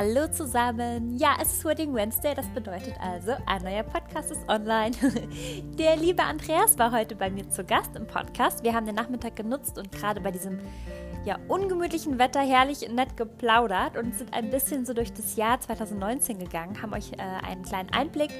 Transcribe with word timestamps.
Hallo 0.00 0.28
zusammen. 0.28 1.18
Ja, 1.18 1.36
es 1.42 1.52
ist 1.52 1.64
Wedding 1.66 1.94
Wednesday, 1.94 2.34
das 2.34 2.48
bedeutet 2.54 2.94
also, 3.02 3.32
ein 3.44 3.62
neuer 3.62 3.82
Podcast 3.82 4.30
ist 4.30 4.48
online. 4.48 4.92
Der 5.78 5.94
liebe 5.96 6.22
Andreas 6.22 6.78
war 6.78 6.90
heute 6.90 7.14
bei 7.14 7.28
mir 7.28 7.50
zu 7.50 7.64
Gast 7.64 7.94
im 7.96 8.06
Podcast. 8.06 8.64
Wir 8.64 8.72
haben 8.72 8.86
den 8.86 8.94
Nachmittag 8.94 9.36
genutzt 9.36 9.76
und 9.76 9.92
gerade 9.92 10.22
bei 10.22 10.30
diesem 10.30 10.58
ja, 11.26 11.38
ungemütlichen 11.48 12.18
Wetter 12.18 12.40
herrlich 12.40 12.88
nett 12.88 13.14
geplaudert 13.18 13.98
und 13.98 14.14
sind 14.16 14.32
ein 14.32 14.48
bisschen 14.48 14.86
so 14.86 14.94
durch 14.94 15.12
das 15.12 15.36
Jahr 15.36 15.60
2019 15.60 16.38
gegangen, 16.38 16.80
haben 16.80 16.94
euch 16.94 17.12
äh, 17.12 17.46
einen 17.46 17.62
kleinen 17.62 17.90
Einblick 17.90 18.30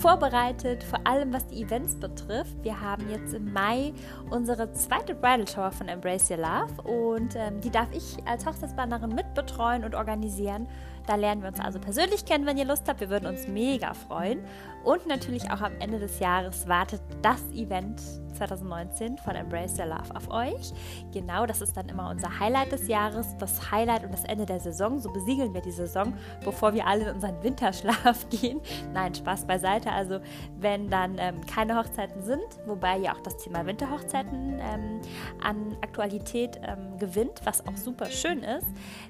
vorbereitet, 0.00 0.82
vor 0.82 1.06
allem 1.06 1.34
was 1.34 1.46
die 1.48 1.62
Events 1.62 1.96
betrifft. 1.96 2.56
Wir 2.62 2.80
haben 2.80 3.08
jetzt 3.10 3.34
im 3.34 3.52
Mai 3.52 3.92
unsere 4.30 4.72
zweite 4.72 5.14
Bridal 5.14 5.46
Shower 5.46 5.70
von 5.70 5.88
Embrace 5.88 6.30
Your 6.30 6.38
Love 6.38 6.82
und 6.82 7.36
ähm, 7.36 7.60
die 7.60 7.70
darf 7.70 7.88
ich 7.92 8.16
als 8.26 8.46
Hochzeitsbannerin 8.46 9.14
mitbetreuen 9.14 9.84
und 9.84 9.94
organisieren. 9.94 10.66
Da 11.06 11.16
lernen 11.16 11.42
wir 11.42 11.48
uns 11.48 11.60
also 11.60 11.78
persönlich 11.78 12.24
kennen, 12.24 12.46
wenn 12.46 12.56
ihr 12.56 12.64
Lust 12.64 12.88
habt. 12.88 13.00
Wir 13.00 13.10
würden 13.10 13.26
uns 13.26 13.46
mega 13.46 13.94
freuen. 13.94 14.44
Und 14.84 15.06
natürlich 15.06 15.50
auch 15.50 15.60
am 15.60 15.72
Ende 15.80 15.98
des 15.98 16.18
Jahres 16.18 16.66
wartet 16.68 17.02
das 17.22 17.42
Event 17.52 18.00
2019 18.34 19.18
von 19.18 19.34
Embrace 19.34 19.78
Your 19.78 19.86
Love 19.86 20.14
auf 20.14 20.30
euch. 20.30 20.72
Genau, 21.12 21.46
das 21.46 21.60
ist 21.60 21.76
dann 21.76 21.88
immer 21.88 22.10
unser 22.10 22.38
Highlight 22.38 22.72
des 22.72 22.88
Jahres, 22.88 23.36
das 23.38 23.70
Highlight 23.70 24.04
und 24.04 24.12
das 24.12 24.24
Ende 24.24 24.46
der 24.46 24.60
Saison. 24.60 24.98
So 24.98 25.12
besiegeln 25.12 25.54
wir 25.54 25.60
die 25.60 25.70
Saison, 25.70 26.14
bevor 26.44 26.74
wir 26.74 26.86
alle 26.86 27.08
in 27.08 27.14
unseren 27.14 27.42
Winterschlaf 27.42 28.28
gehen. 28.30 28.60
Nein, 28.92 29.14
Spaß 29.14 29.46
beiseite. 29.46 29.90
Also 29.90 30.20
wenn 30.58 30.88
dann 30.90 31.16
ähm, 31.18 31.44
keine 31.46 31.76
Hochzeiten 31.76 32.22
sind, 32.22 32.44
wobei 32.66 32.98
ja 32.98 33.14
auch 33.14 33.20
das 33.20 33.36
Thema 33.38 33.64
Winterhochzeiten 33.66 34.60
ähm, 34.60 35.00
an 35.42 35.76
Aktualität 35.82 36.60
ähm, 36.62 36.98
gewinnt, 36.98 37.40
was 37.44 37.66
auch 37.66 37.76
super 37.76 38.06
schön 38.06 38.42
ist, 38.42 38.66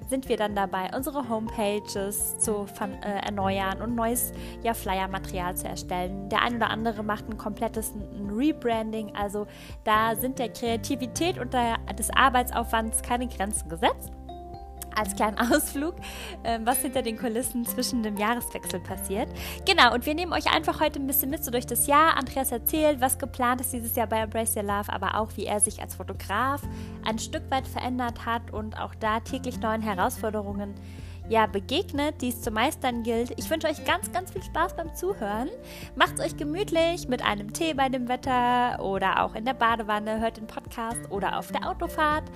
sind 0.09 0.29
wir 0.29 0.37
dann 0.37 0.55
dabei, 0.55 0.89
unsere 0.95 1.27
Homepages 1.29 2.37
zu 2.37 2.65
äh, 2.79 3.25
erneuern 3.25 3.81
und 3.81 3.95
neues 3.95 4.33
ja, 4.63 4.73
Flyer-Material 4.73 5.55
zu 5.55 5.67
erstellen. 5.67 6.29
Der 6.29 6.41
ein 6.41 6.57
oder 6.57 6.69
andere 6.69 7.03
macht 7.03 7.29
ein 7.29 7.37
komplettes 7.37 7.93
ein 7.93 8.29
Rebranding 8.29 9.14
also 9.15 9.47
da 9.83 10.15
sind 10.15 10.39
der 10.39 10.49
Kreativität 10.49 11.37
und 11.37 11.53
der, 11.53 11.77
des 11.97 12.09
Arbeitsaufwands 12.09 13.01
keine 13.01 13.27
Grenzen 13.27 13.69
gesetzt 13.69 14.11
als 14.95 15.15
kleinen 15.15 15.37
Ausflug, 15.51 15.95
äh, 16.43 16.59
was 16.63 16.79
hinter 16.79 17.01
den 17.01 17.17
Kulissen 17.17 17.65
zwischen 17.65 18.03
dem 18.03 18.17
Jahreswechsel 18.17 18.79
passiert. 18.79 19.29
Genau, 19.65 19.93
und 19.93 20.05
wir 20.05 20.15
nehmen 20.15 20.33
euch 20.33 20.53
einfach 20.53 20.79
heute 20.79 20.99
ein 20.99 21.07
bisschen 21.07 21.29
mit 21.29 21.43
so 21.43 21.51
durch 21.51 21.65
das 21.65 21.87
Jahr. 21.87 22.17
Andreas 22.17 22.51
erzählt, 22.51 23.01
was 23.01 23.17
geplant 23.17 23.61
ist 23.61 23.73
dieses 23.73 23.95
Jahr 23.95 24.07
bei 24.07 24.19
Embrace 24.19 24.55
Your 24.55 24.63
Love, 24.63 24.91
aber 24.91 25.19
auch, 25.19 25.29
wie 25.35 25.45
er 25.45 25.59
sich 25.59 25.81
als 25.81 25.95
Fotograf 25.95 26.61
ein 27.03 27.19
Stück 27.19 27.43
weit 27.51 27.67
verändert 27.67 28.25
hat 28.25 28.51
und 28.51 28.79
auch 28.79 28.95
da 28.95 29.19
täglich 29.19 29.59
neuen 29.59 29.81
Herausforderungen 29.81 30.75
ja, 31.29 31.45
begegnet, 31.47 32.21
die 32.21 32.29
es 32.29 32.41
zu 32.41 32.51
meistern 32.51 33.03
gilt. 33.03 33.31
Ich 33.37 33.49
wünsche 33.49 33.67
euch 33.67 33.83
ganz, 33.85 34.11
ganz 34.11 34.31
viel 34.31 34.43
Spaß 34.43 34.75
beim 34.75 34.93
Zuhören. 34.95 35.49
Macht 35.95 36.19
es 36.19 36.25
euch 36.25 36.37
gemütlich 36.37 37.07
mit 37.07 37.23
einem 37.23 37.53
Tee 37.53 37.73
bei 37.73 37.89
dem 37.89 38.07
Wetter 38.07 38.83
oder 38.83 39.23
auch 39.23 39.35
in 39.35 39.45
der 39.45 39.53
Badewanne, 39.53 40.19
hört 40.19 40.37
den 40.37 40.47
Podcast 40.47 40.99
oder 41.09 41.39
auf 41.39 41.51
der 41.51 41.67
Autofahrt. 41.69 42.29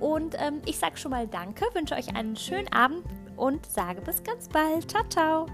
Und 0.00 0.34
ähm, 0.38 0.62
ich 0.66 0.78
sage 0.78 0.96
schon 0.96 1.10
mal 1.10 1.28
Danke, 1.28 1.66
wünsche 1.74 1.94
euch 1.94 2.16
einen 2.16 2.36
schönen 2.36 2.72
Abend 2.72 3.04
und 3.36 3.64
sage 3.66 4.00
bis 4.00 4.22
ganz 4.24 4.48
bald. 4.48 4.90
Ciao, 4.90 5.04
ciao. 5.08 5.46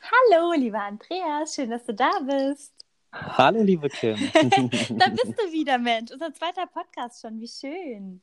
Hallo, 0.00 0.52
lieber 0.56 0.82
Andreas, 0.82 1.54
schön, 1.54 1.70
dass 1.70 1.84
du 1.84 1.94
da 1.94 2.10
bist. 2.26 2.77
Hallo, 3.12 3.62
liebe 3.62 3.88
Kim. 3.88 4.16
da 4.34 5.08
bist 5.08 5.38
du 5.38 5.52
wieder, 5.52 5.78
Mensch. 5.78 6.10
Unser 6.12 6.32
zweiter 6.32 6.66
Podcast 6.66 7.22
schon. 7.22 7.40
Wie 7.40 7.48
schön. 7.48 8.22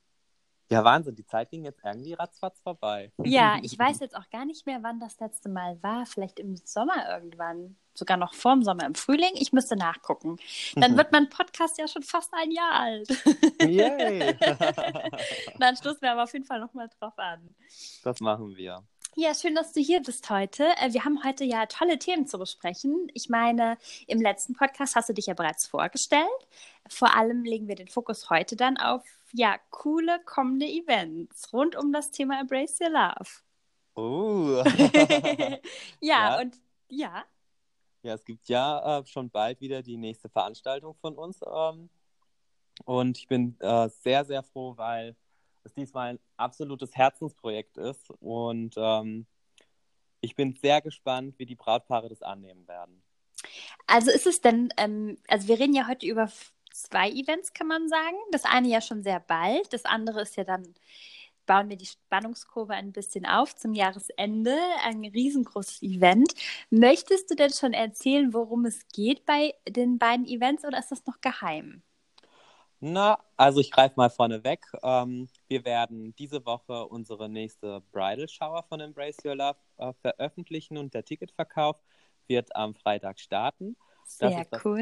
Ja, 0.70 0.84
Wahnsinn. 0.84 1.16
Die 1.16 1.26
Zeit 1.26 1.50
ging 1.50 1.64
jetzt 1.64 1.82
irgendwie 1.84 2.14
ratzfatz 2.14 2.60
vorbei. 2.62 3.12
Ja, 3.24 3.58
ich 3.64 3.78
weiß 3.78 4.00
jetzt 4.00 4.16
auch 4.16 4.30
gar 4.30 4.46
nicht 4.46 4.66
mehr, 4.66 4.82
wann 4.82 5.00
das 5.00 5.20
letzte 5.20 5.50
Mal 5.50 5.82
war. 5.82 6.06
Vielleicht 6.06 6.40
im 6.40 6.56
Sommer 6.56 7.10
irgendwann. 7.10 7.78
Sogar 7.94 8.18
noch 8.18 8.34
vorm 8.34 8.62
Sommer, 8.62 8.86
im 8.86 8.96
Frühling. 8.96 9.32
Ich 9.36 9.54
müsste 9.54 9.76
nachgucken. 9.76 10.38
Dann 10.76 10.98
wird 10.98 11.12
mein 11.14 11.30
Podcast 11.30 11.78
ja 11.78 11.88
schon 11.88 12.04
fast 12.04 12.34
ein 12.34 12.52
Jahr 12.52 12.74
alt. 12.74 13.08
Yay! 13.62 14.36
Dann 15.60 15.78
stoßen 15.78 16.02
wir 16.02 16.12
aber 16.12 16.24
auf 16.24 16.34
jeden 16.34 16.46
Fall 16.46 16.60
nochmal 16.60 16.90
drauf 17.00 17.18
an. 17.18 17.56
Das 18.04 18.20
machen 18.20 18.56
wir. 18.58 18.84
Ja, 19.18 19.34
schön, 19.34 19.56
dass 19.56 19.72
du 19.72 19.80
hier 19.80 20.02
bist 20.02 20.30
heute. 20.30 20.66
Äh, 20.78 20.92
wir 20.92 21.06
haben 21.06 21.24
heute 21.24 21.46
ja 21.46 21.68
tolle 21.68 21.98
Themen 21.98 22.28
zu 22.28 22.38
besprechen. 22.38 23.08
Ich 23.14 23.30
meine, 23.30 23.78
im 24.08 24.22
letzten 24.22 24.56
Podcast 24.56 24.98
hast 24.98 25.08
du 25.08 25.14
dich 25.14 25.28
ja 25.28 25.34
bereits 25.34 25.66
vorgestellt. 25.68 26.28
Vor 26.90 27.16
allem 27.16 27.46
legen 27.46 27.70
wir 27.70 27.76
den 27.76 27.88
Fokus 27.88 28.30
heute 28.30 28.58
dann 28.58 28.76
auf 28.76 29.04
ja, 29.32 29.58
coole 29.70 30.20
kommende 30.26 30.66
Events 30.66 31.54
rund 31.54 31.78
um 31.78 31.94
das 31.94 32.12
Thema 32.12 32.42
Embrace 32.42 32.82
Your 32.82 32.90
Love. 32.90 33.30
Oh. 33.96 34.62
ja, 36.02 36.36
ja, 36.36 36.40
und 36.42 36.60
ja. 36.90 37.24
Ja, 38.04 38.16
es 38.16 38.26
gibt 38.26 38.50
ja 38.50 39.00
äh, 39.00 39.06
schon 39.06 39.30
bald 39.30 39.62
wieder 39.62 39.82
die 39.82 39.96
nächste 39.96 40.28
Veranstaltung 40.28 40.94
von 40.96 41.16
uns. 41.16 41.40
Ähm, 41.42 41.90
und 42.84 43.18
ich 43.18 43.30
bin 43.30 43.58
äh, 43.62 43.88
sehr, 43.88 44.26
sehr 44.26 44.44
froh, 44.44 44.74
weil 44.76 45.16
es 45.66 45.74
diesmal 45.74 46.14
ein 46.14 46.20
absolutes 46.38 46.96
Herzensprojekt 46.96 47.78
ist 47.78 48.10
und 48.20 48.76
ähm, 48.78 49.26
ich 50.22 50.36
bin 50.36 50.54
sehr 50.54 50.82
gespannt, 50.82 51.38
wie 51.38 51.46
die 51.46 51.56
Brautpaare 51.56 52.10
das 52.10 52.22
annehmen 52.22 52.68
werden. 52.68 53.04
Also 53.88 54.12
ist 54.12 54.26
es 54.26 54.42
denn, 54.42 54.70
ähm, 54.78 55.18
also 55.28 55.48
wir 55.48 55.60
reden 55.60 55.76
ja 55.76 55.88
heute 55.88 56.06
über 56.06 56.30
zwei 56.72 57.10
Events, 57.10 57.54
kann 57.54 57.68
man 57.68 57.88
sagen. 57.88 58.18
Das 58.32 58.44
eine 58.44 58.68
ja 58.68 58.82
schon 58.82 59.04
sehr 59.04 59.20
bald, 59.20 59.72
das 59.72 59.86
andere 59.86 60.22
ist 60.22 60.36
ja 60.36 60.44
dann, 60.44 60.74
bauen 61.46 61.70
wir 61.70 61.78
die 61.78 61.86
Spannungskurve 61.86 62.74
ein 62.74 62.92
bisschen 62.92 63.26
auf 63.26 63.56
zum 63.56 63.74
Jahresende, 63.74 64.58
ein 64.84 65.06
riesengroßes 65.06 65.84
Event. 65.84 66.34
Möchtest 66.72 67.30
du 67.30 67.36
denn 67.36 67.52
schon 67.52 67.74
erzählen, 67.74 68.34
worum 68.34 68.66
es 68.66 68.88
geht 68.88 69.26
bei 69.26 69.54
den 69.70 70.00
beiden 70.00 70.26
Events 70.26 70.66
oder 70.66 70.80
ist 70.80 70.92
das 70.92 71.06
noch 71.06 71.22
geheim? 71.22 71.84
Na, 72.80 73.18
also 73.38 73.60
ich 73.60 73.72
greife 73.72 73.96
mal 73.98 74.10
vorne 74.10 74.44
weg. 74.44 74.66
Ähm, 74.84 75.28
wir 75.48 75.66
werden 75.66 76.16
diese 76.16 76.46
Woche 76.46 76.88
unsere 76.88 77.30
nächste 77.30 77.82
Bridal 77.92 78.28
Shower 78.28 78.64
von 78.64 78.80
Embrace 78.80 79.24
Your 79.26 79.36
Love 79.36 79.58
äh, 79.78 79.94
veröffentlichen 80.02 80.78
und 80.78 80.94
der 80.94 81.06
Ticketverkauf 81.06 81.82
wird 82.28 82.56
am 82.56 82.76
Freitag 82.76 83.20
starten. 83.20 83.76
Sehr 84.06 84.30
das 84.30 84.42
ist 84.42 84.54
das 84.54 84.66
cool. 84.66 84.82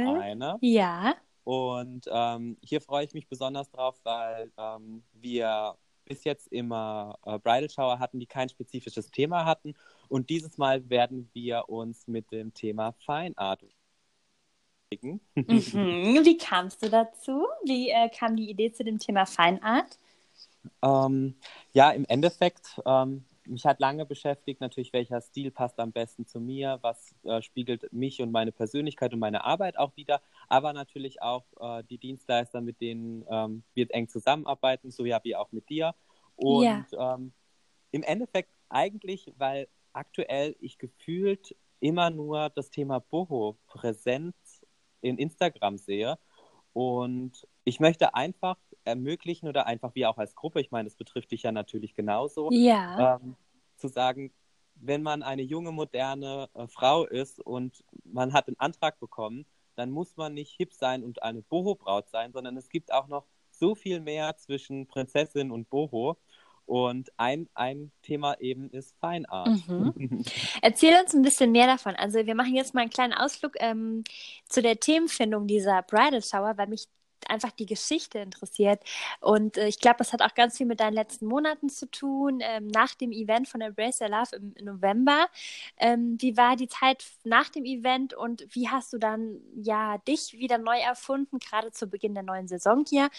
Ja. 0.61 1.15
Und 1.43 2.05
ähm, 2.11 2.57
hier 2.61 2.81
freue 2.81 3.05
ich 3.05 3.13
mich 3.13 3.27
besonders 3.27 3.69
drauf, 3.69 3.99
weil 4.03 4.51
ähm, 4.57 5.03
wir 5.13 5.77
bis 6.05 6.23
jetzt 6.23 6.47
immer 6.47 7.17
äh, 7.25 7.39
Bridal 7.39 7.69
Shower 7.69 7.99
hatten, 7.99 8.19
die 8.19 8.25
kein 8.25 8.49
spezifisches 8.49 9.11
Thema 9.11 9.45
hatten. 9.45 9.73
Und 10.09 10.29
dieses 10.29 10.57
Mal 10.57 10.89
werden 10.89 11.29
wir 11.33 11.69
uns 11.69 12.07
mit 12.07 12.31
dem 12.31 12.53
Thema 12.53 12.93
Fine 13.05 13.37
Art 13.37 13.63
Mhm. 15.01 15.19
Wie 15.35 16.37
kamst 16.37 16.83
du 16.83 16.89
dazu? 16.89 17.45
Wie 17.63 17.89
äh, 17.89 18.09
kam 18.09 18.35
die 18.35 18.49
Idee 18.49 18.71
zu 18.71 18.83
dem 18.83 18.99
Thema 18.99 19.25
Feinart? 19.25 19.97
Ähm, 20.81 21.35
ja, 21.73 21.91
im 21.91 22.05
Endeffekt, 22.05 22.81
ähm, 22.85 23.25
mich 23.45 23.65
hat 23.65 23.79
lange 23.79 24.05
beschäftigt, 24.05 24.61
natürlich, 24.61 24.93
welcher 24.93 25.19
Stil 25.19 25.51
passt 25.51 25.79
am 25.79 25.91
besten 25.91 26.25
zu 26.25 26.39
mir, 26.39 26.79
was 26.81 27.13
äh, 27.23 27.41
spiegelt 27.41 27.91
mich 27.91 28.21
und 28.21 28.31
meine 28.31 28.51
Persönlichkeit 28.51 29.13
und 29.13 29.19
meine 29.19 29.43
Arbeit 29.43 29.77
auch 29.77 29.95
wieder, 29.97 30.21
aber 30.47 30.71
natürlich 30.71 31.21
auch 31.21 31.43
äh, 31.59 31.83
die 31.89 31.97
Dienstleister, 31.97 32.61
mit 32.61 32.79
denen 32.79 33.25
ähm, 33.29 33.63
wir 33.73 33.87
eng 33.93 34.07
zusammenarbeiten, 34.07 34.91
so 34.91 35.05
ja 35.05 35.19
wie 35.23 35.35
auch 35.35 35.51
mit 35.51 35.69
dir. 35.69 35.93
Und 36.35 36.63
ja. 36.63 37.15
Ähm, 37.15 37.33
im 37.91 38.03
Endeffekt 38.03 38.49
eigentlich, 38.69 39.31
weil 39.37 39.67
aktuell 39.93 40.55
ich 40.59 40.77
gefühlt 40.77 41.55
immer 41.79 42.09
nur 42.09 42.49
das 42.49 42.71
Thema 42.71 42.99
Boho 42.99 43.57
präsent 43.67 44.35
in 45.03 45.17
Instagram 45.17 45.77
sehe. 45.77 46.17
Und 46.73 47.47
ich 47.63 47.79
möchte 47.79 48.15
einfach 48.15 48.57
ermöglichen 48.83 49.47
oder 49.47 49.67
einfach 49.67 49.93
wie 49.95 50.05
auch 50.05 50.17
als 50.17 50.35
Gruppe, 50.35 50.59
ich 50.59 50.71
meine, 50.71 50.89
das 50.89 50.95
betrifft 50.95 51.31
dich 51.31 51.43
ja 51.43 51.51
natürlich 51.51 51.93
genauso, 51.93 52.49
ja. 52.51 53.17
ähm, 53.17 53.35
zu 53.75 53.87
sagen, 53.87 54.33
wenn 54.75 55.03
man 55.03 55.23
eine 55.23 55.43
junge, 55.43 55.71
moderne 55.71 56.49
äh, 56.55 56.67
Frau 56.67 57.05
ist 57.05 57.39
und 57.39 57.83
man 58.03 58.33
hat 58.33 58.47
einen 58.47 58.59
Antrag 58.59 58.99
bekommen, 58.99 59.45
dann 59.75 59.91
muss 59.91 60.17
man 60.17 60.33
nicht 60.33 60.55
hip 60.57 60.73
sein 60.73 61.03
und 61.03 61.23
eine 61.23 61.41
Boho-Braut 61.41 62.09
sein, 62.09 62.33
sondern 62.33 62.57
es 62.57 62.69
gibt 62.69 62.91
auch 62.91 63.07
noch 63.07 63.25
so 63.51 63.75
viel 63.75 63.99
mehr 64.01 64.35
zwischen 64.37 64.87
Prinzessin 64.87 65.51
und 65.51 65.69
Boho. 65.69 66.17
Und 66.65 67.11
ein, 67.17 67.49
ein 67.53 67.91
Thema 68.01 68.39
eben 68.39 68.69
ist 68.69 68.95
Fine 68.99 69.29
Art. 69.29 69.67
Mhm. 69.67 70.23
Erzähl 70.61 70.99
uns 71.01 71.13
ein 71.13 71.21
bisschen 71.21 71.51
mehr 71.51 71.67
davon. 71.67 71.95
Also 71.95 72.25
wir 72.25 72.35
machen 72.35 72.55
jetzt 72.55 72.73
mal 72.73 72.81
einen 72.81 72.89
kleinen 72.89 73.13
Ausflug 73.13 73.53
ähm, 73.59 74.03
zu 74.47 74.61
der 74.61 74.79
Themenfindung 74.79 75.47
dieser 75.47 75.81
Bridal 75.83 76.21
Shower, 76.21 76.57
weil 76.57 76.67
mich 76.67 76.87
einfach 77.29 77.51
die 77.51 77.65
Geschichte 77.65 78.19
interessiert. 78.19 78.81
Und 79.19 79.57
äh, 79.57 79.67
ich 79.67 79.79
glaube, 79.79 79.97
das 79.97 80.13
hat 80.13 80.21
auch 80.21 80.33
ganz 80.33 80.57
viel 80.57 80.65
mit 80.65 80.79
deinen 80.79 80.93
letzten 80.93 81.25
Monaten 81.25 81.69
zu 81.69 81.89
tun, 81.89 82.39
ähm, 82.41 82.67
nach 82.67 82.95
dem 82.95 83.11
Event 83.11 83.47
von 83.47 83.61
Embrace 83.61 84.01
Your 84.01 84.09
Love 84.09 84.35
im, 84.35 84.53
im 84.55 84.65
November. 84.65 85.27
Ähm, 85.77 86.17
wie 86.19 86.37
war 86.37 86.55
die 86.55 86.67
Zeit 86.67 87.05
nach 87.23 87.49
dem 87.49 87.65
Event 87.65 88.13
und 88.13 88.45
wie 88.49 88.69
hast 88.69 88.93
du 88.93 88.97
dann 88.97 89.41
ja 89.55 89.97
dich 89.99 90.33
wieder 90.33 90.57
neu 90.57 90.77
erfunden, 90.79 91.39
gerade 91.39 91.71
zu 91.71 91.87
Beginn 91.87 92.13
der 92.13 92.23
neuen 92.23 92.47
Saison 92.47 92.83
hier? 92.87 93.09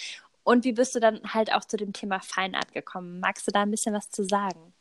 Und 0.44 0.64
wie 0.64 0.72
bist 0.72 0.94
du 0.94 1.00
dann 1.00 1.20
halt 1.34 1.52
auch 1.52 1.64
zu 1.64 1.76
dem 1.76 1.92
Thema 1.92 2.20
Feinart 2.20 2.72
gekommen? 2.72 3.18
Magst 3.18 3.46
du 3.48 3.50
da 3.50 3.62
ein 3.62 3.70
bisschen 3.70 3.94
was 3.94 4.10
zu 4.10 4.24
sagen? 4.24 4.74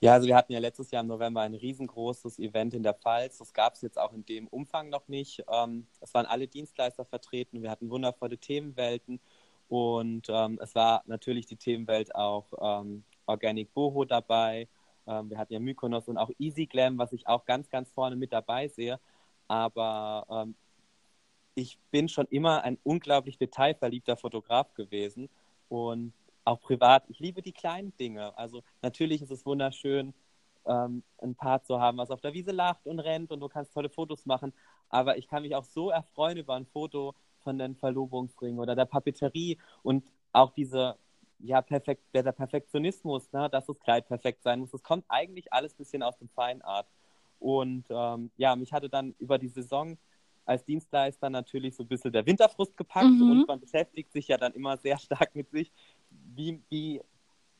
Ja, 0.00 0.12
also 0.14 0.28
wir 0.28 0.36
hatten 0.36 0.52
ja 0.52 0.60
letztes 0.60 0.90
Jahr 0.90 1.02
im 1.02 1.08
November 1.08 1.42
ein 1.42 1.54
riesengroßes 1.54 2.38
Event 2.38 2.72
in 2.72 2.82
der 2.84 2.94
Pfalz. 2.94 3.38
Das 3.38 3.52
gab 3.52 3.74
es 3.74 3.82
jetzt 3.82 3.98
auch 3.98 4.12
in 4.12 4.24
dem 4.24 4.46
Umfang 4.48 4.90
noch 4.90 5.08
nicht. 5.08 5.44
Ähm, 5.52 5.86
es 6.00 6.14
waren 6.14 6.26
alle 6.26 6.46
Dienstleister 6.46 7.04
vertreten. 7.04 7.62
Wir 7.62 7.70
hatten 7.70 7.90
wundervolle 7.90 8.38
Themenwelten. 8.38 9.20
Und 9.68 10.28
ähm, 10.30 10.58
es 10.62 10.74
war 10.74 11.02
natürlich 11.06 11.46
die 11.46 11.56
Themenwelt 11.56 12.14
auch 12.14 12.46
ähm, 12.60 13.04
Organic 13.26 13.74
Boho 13.74 14.04
dabei. 14.04 14.68
Ähm, 15.06 15.30
wir 15.30 15.38
hatten 15.38 15.52
ja 15.52 15.58
Mykonos 15.60 16.08
und 16.08 16.16
auch 16.16 16.30
Easy 16.38 16.66
Glam, 16.66 16.96
was 16.96 17.12
ich 17.12 17.26
auch 17.26 17.44
ganz, 17.44 17.68
ganz 17.68 17.90
vorne 17.90 18.16
mit 18.16 18.32
dabei 18.32 18.68
sehe. 18.68 19.00
Aber 19.48 20.26
ähm, 20.30 20.54
ich 21.58 21.76
bin 21.90 22.08
schon 22.08 22.26
immer 22.26 22.62
ein 22.62 22.78
unglaublich 22.84 23.36
detailverliebter 23.36 24.16
Fotograf 24.16 24.72
gewesen. 24.74 25.28
Und 25.68 26.12
auch 26.44 26.60
privat, 26.60 27.02
ich 27.08 27.18
liebe 27.18 27.42
die 27.42 27.52
kleinen 27.52 27.94
Dinge. 27.96 28.36
Also 28.38 28.62
natürlich 28.80 29.22
ist 29.22 29.32
es 29.32 29.44
wunderschön, 29.44 30.14
ähm, 30.66 31.02
ein 31.20 31.34
Paar 31.34 31.64
zu 31.64 31.80
haben, 31.80 31.98
was 31.98 32.10
auf 32.10 32.20
der 32.20 32.32
Wiese 32.32 32.52
lacht 32.52 32.86
und 32.86 33.00
rennt 33.00 33.32
und 33.32 33.40
du 33.40 33.48
kannst 33.48 33.74
tolle 33.74 33.90
Fotos 33.90 34.24
machen. 34.24 34.52
Aber 34.88 35.18
ich 35.18 35.26
kann 35.26 35.42
mich 35.42 35.56
auch 35.56 35.64
so 35.64 35.90
erfreuen 35.90 36.38
über 36.38 36.54
ein 36.54 36.64
Foto 36.66 37.14
von 37.42 37.58
den 37.58 37.74
Verlobungsringen 37.74 38.60
oder 38.60 38.76
der 38.76 38.84
Papeterie 38.84 39.58
und 39.82 40.04
auch 40.32 40.52
diese, 40.52 40.96
ja, 41.40 41.60
perfekt, 41.60 42.02
der, 42.14 42.22
Perfektionismus, 42.30 43.32
ne, 43.32 43.50
dass 43.50 43.66
das 43.66 43.80
Kleid 43.80 44.06
perfekt 44.06 44.44
sein 44.44 44.60
muss. 44.60 44.70
Das 44.70 44.82
kommt 44.84 45.04
eigentlich 45.08 45.52
alles 45.52 45.74
ein 45.74 45.78
bisschen 45.78 46.04
aus 46.04 46.16
dem 46.18 46.28
Feinart. 46.28 46.86
Und 47.40 47.84
ähm, 47.90 48.30
ja, 48.36 48.54
mich 48.54 48.72
hatte 48.72 48.88
dann 48.88 49.14
über 49.18 49.38
die 49.38 49.48
Saison 49.48 49.98
als 50.48 50.64
Dienstleister 50.64 51.28
natürlich 51.28 51.76
so 51.76 51.82
ein 51.82 51.88
bisschen 51.88 52.12
der 52.12 52.24
Winterfrust 52.24 52.76
gepackt 52.76 53.06
mhm. 53.06 53.30
und 53.30 53.48
man 53.48 53.60
beschäftigt 53.60 54.12
sich 54.12 54.28
ja 54.28 54.38
dann 54.38 54.54
immer 54.54 54.76
sehr 54.78 54.98
stark 54.98 55.34
mit 55.34 55.50
sich, 55.50 55.70
wie, 56.10 56.62
wie, 56.70 57.02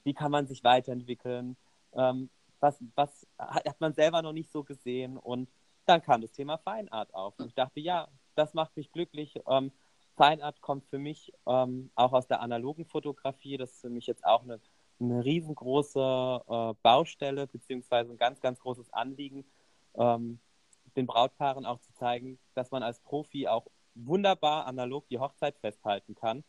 wie 0.04 0.14
kann 0.14 0.30
man 0.30 0.46
sich 0.46 0.64
weiterentwickeln, 0.64 1.56
ähm, 1.92 2.30
was, 2.60 2.82
was 2.94 3.26
hat 3.38 3.80
man 3.80 3.92
selber 3.92 4.22
noch 4.22 4.32
nicht 4.32 4.50
so 4.50 4.64
gesehen? 4.64 5.16
Und 5.16 5.48
dann 5.84 6.02
kam 6.02 6.20
das 6.22 6.32
Thema 6.32 6.58
Feinart 6.58 7.14
auf. 7.14 7.38
Und 7.38 7.46
ich 7.46 7.54
dachte, 7.54 7.78
ja, 7.80 8.08
das 8.34 8.52
macht 8.54 8.76
mich 8.76 8.90
glücklich. 8.90 9.40
Ähm, 9.46 9.70
Feinart 10.16 10.60
kommt 10.60 10.86
für 10.86 10.98
mich 10.98 11.32
ähm, 11.46 11.90
auch 11.94 12.12
aus 12.12 12.26
der 12.26 12.40
analogen 12.40 12.84
Fotografie, 12.84 13.56
das 13.56 13.72
ist 13.72 13.80
für 13.82 13.90
mich 13.90 14.06
jetzt 14.06 14.24
auch 14.24 14.42
eine, 14.42 14.60
eine 14.98 15.24
riesengroße 15.24 16.42
äh, 16.48 16.74
Baustelle 16.82 17.46
beziehungsweise 17.46 18.12
ein 18.12 18.18
ganz, 18.18 18.40
ganz 18.40 18.58
großes 18.58 18.92
Anliegen, 18.92 19.44
ähm, 19.94 20.40
den 20.98 21.06
Brautpaaren 21.06 21.64
auch 21.64 21.80
zu 21.80 21.92
zeigen, 21.94 22.38
dass 22.54 22.70
man 22.70 22.82
als 22.82 23.00
Profi 23.00 23.48
auch 23.48 23.66
wunderbar 23.94 24.66
analog 24.66 25.08
die 25.08 25.18
Hochzeit 25.18 25.56
festhalten 25.58 26.14
kann. 26.14 26.44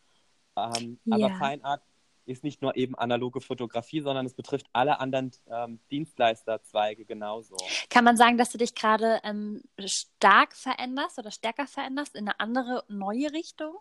Ähm, 0.55 0.99
ja. 1.05 1.15
Aber 1.15 1.35
Feinart 1.35 1.81
ist 2.25 2.43
nicht 2.43 2.61
nur 2.61 2.75
eben 2.75 2.95
analoge 2.95 3.41
Fotografie, 3.41 4.01
sondern 4.01 4.25
es 4.25 4.33
betrifft 4.33 4.67
alle 4.71 4.99
anderen 4.99 5.31
ähm, 5.47 5.79
Dienstleisterzweige 5.89 7.05
genauso. 7.05 7.57
Kann 7.89 8.03
man 8.03 8.17
sagen, 8.17 8.37
dass 8.37 8.51
du 8.51 8.57
dich 8.57 8.75
gerade 8.75 9.19
ähm, 9.23 9.63
stark 9.83 10.55
veränderst 10.55 11.17
oder 11.17 11.31
stärker 11.31 11.65
veränderst 11.65 12.15
in 12.15 12.27
eine 12.27 12.39
andere, 12.39 12.83
neue 12.87 13.31
Richtung? 13.31 13.75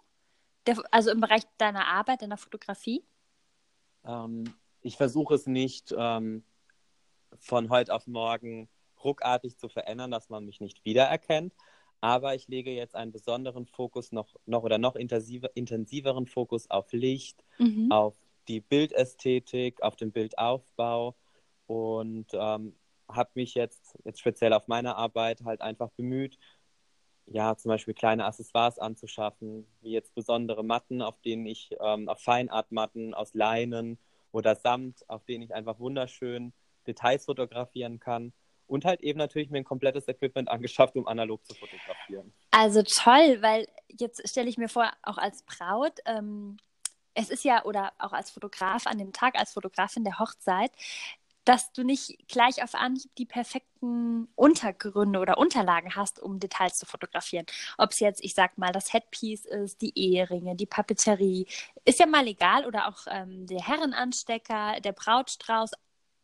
Der, 0.67 0.83
also 0.91 1.11
im 1.11 1.21
Bereich 1.21 1.43
deiner 1.59 1.87
Arbeit, 1.89 2.23
deiner 2.23 2.39
Fotografie? 2.39 3.05
Ähm, 4.05 4.45
ich 4.81 4.97
versuche 4.97 5.35
es 5.35 5.47
nicht 5.47 5.95
ähm, 5.97 6.43
von 7.39 7.69
heute 7.69 7.95
auf 7.95 8.07
morgen 8.07 8.69
ruckartig 9.09 9.57
zu 9.59 9.69
verändern, 9.69 10.11
dass 10.11 10.29
man 10.29 10.45
mich 10.45 10.61
nicht 10.61 10.85
wiedererkennt. 10.85 11.55
Aber 12.01 12.35
ich 12.35 12.47
lege 12.47 12.71
jetzt 12.71 12.95
einen 12.95 13.11
besonderen 13.11 13.67
Fokus 13.67 14.13
noch, 14.13 14.37
noch 14.47 14.63
oder 14.63 14.79
noch 14.79 14.95
intensiver, 14.95 15.51
intensiveren 15.55 16.27
Fokus 16.27 16.71
auf 16.71 16.93
Licht, 16.93 17.45
mhm. 17.59 17.91
auf 17.91 18.15
die 18.47 18.61
Bildästhetik, 18.61 19.83
auf 19.83 19.97
den 19.97 20.13
Bildaufbau 20.13 21.17
und 21.67 22.27
ähm, 22.33 22.77
habe 23.09 23.31
mich 23.35 23.55
jetzt, 23.55 23.99
jetzt 24.05 24.21
speziell 24.21 24.53
auf 24.53 24.69
meine 24.69 24.97
Arbeit 24.97 25.45
halt 25.45 25.61
einfach 25.61 25.91
bemüht, 25.91 26.39
ja, 27.27 27.57
zum 27.57 27.71
Beispiel 27.71 27.95
kleine 27.95 28.25
Accessoires 28.25 28.79
anzuschaffen, 28.79 29.67
wie 29.81 29.91
jetzt 29.91 30.15
besondere 30.15 30.65
Matten, 30.65 31.03
auf 31.03 31.21
denen 31.21 31.47
ich, 31.47 31.75
ähm, 31.81 32.09
auf 32.09 32.21
Feinartmatten 32.21 33.13
aus 33.13 33.35
Leinen 33.35 33.99
oder 34.33 34.55
Samt, 34.55 35.09
auf 35.09 35.25
denen 35.25 35.43
ich 35.43 35.55
einfach 35.55 35.79
wunderschön 35.79 36.53
Details 36.87 37.27
fotografieren 37.27 37.99
kann. 37.99 38.33
Und 38.69 38.85
halt 38.85 39.01
eben 39.01 39.19
natürlich 39.19 39.51
mir 39.51 39.59
ein 39.59 39.65
komplettes 39.65 40.07
Equipment 40.07 40.49
angeschafft, 40.49 40.95
um 40.97 41.07
analog 41.09 41.45
zu 41.45 41.55
fotografieren. 41.55 42.33
Also 42.51 42.83
toll, 42.83 43.39
weil 43.41 43.67
jetzt 43.89 44.29
stelle 44.29 44.49
ich 44.49 44.59
mir 44.59 44.69
vor, 44.69 44.91
auch 45.03 45.19
als 45.19 45.43
Braut, 45.43 45.99
ähm, 46.07 46.59
es 47.15 47.31
ist 47.31 47.45
ja, 47.45 47.65
oder 47.65 47.93
auch 47.99 48.13
als 48.13 48.31
Fotograf 48.31 48.87
an 48.87 48.99
dem 48.99 49.13
Tag, 49.13 49.37
als 49.37 49.53
Fotografin 49.53 50.05
der 50.05 50.21
Hochzeit, 50.21 50.71
dass 51.49 51.73
du 51.73 51.83
nicht 51.83 52.29
gleich 52.29 52.63
auf 52.63 52.75
Anhieb 52.75 53.11
die 53.17 53.25
perfekten 53.25 54.29
Untergründe 54.35 55.19
oder 55.19 55.39
Unterlagen 55.39 55.97
hast, 55.97 56.21
um 56.21 56.39
Details 56.39 56.79
zu 56.79 56.85
fotografieren. 56.85 57.47
Ob 57.79 57.93
es 57.93 58.01
jetzt, 58.01 58.23
ich 58.23 58.35
sag 58.35 58.59
mal, 58.59 58.71
das 58.71 58.93
Headpiece 58.93 59.47
ist, 59.47 59.81
die 59.81 59.99
Eheringe, 59.99 60.57
die 60.57 60.67
Papeterie, 60.67 61.47
ist 61.87 62.01
ja 62.01 62.07
mal 62.07 62.27
egal, 62.27 62.67
oder 62.67 62.87
auch 62.87 63.07
ähm, 63.11 63.47
der 63.47 63.67
Herrenanstecker, 63.67 64.81
der 64.81 64.93
Brautstrauß, 64.93 65.73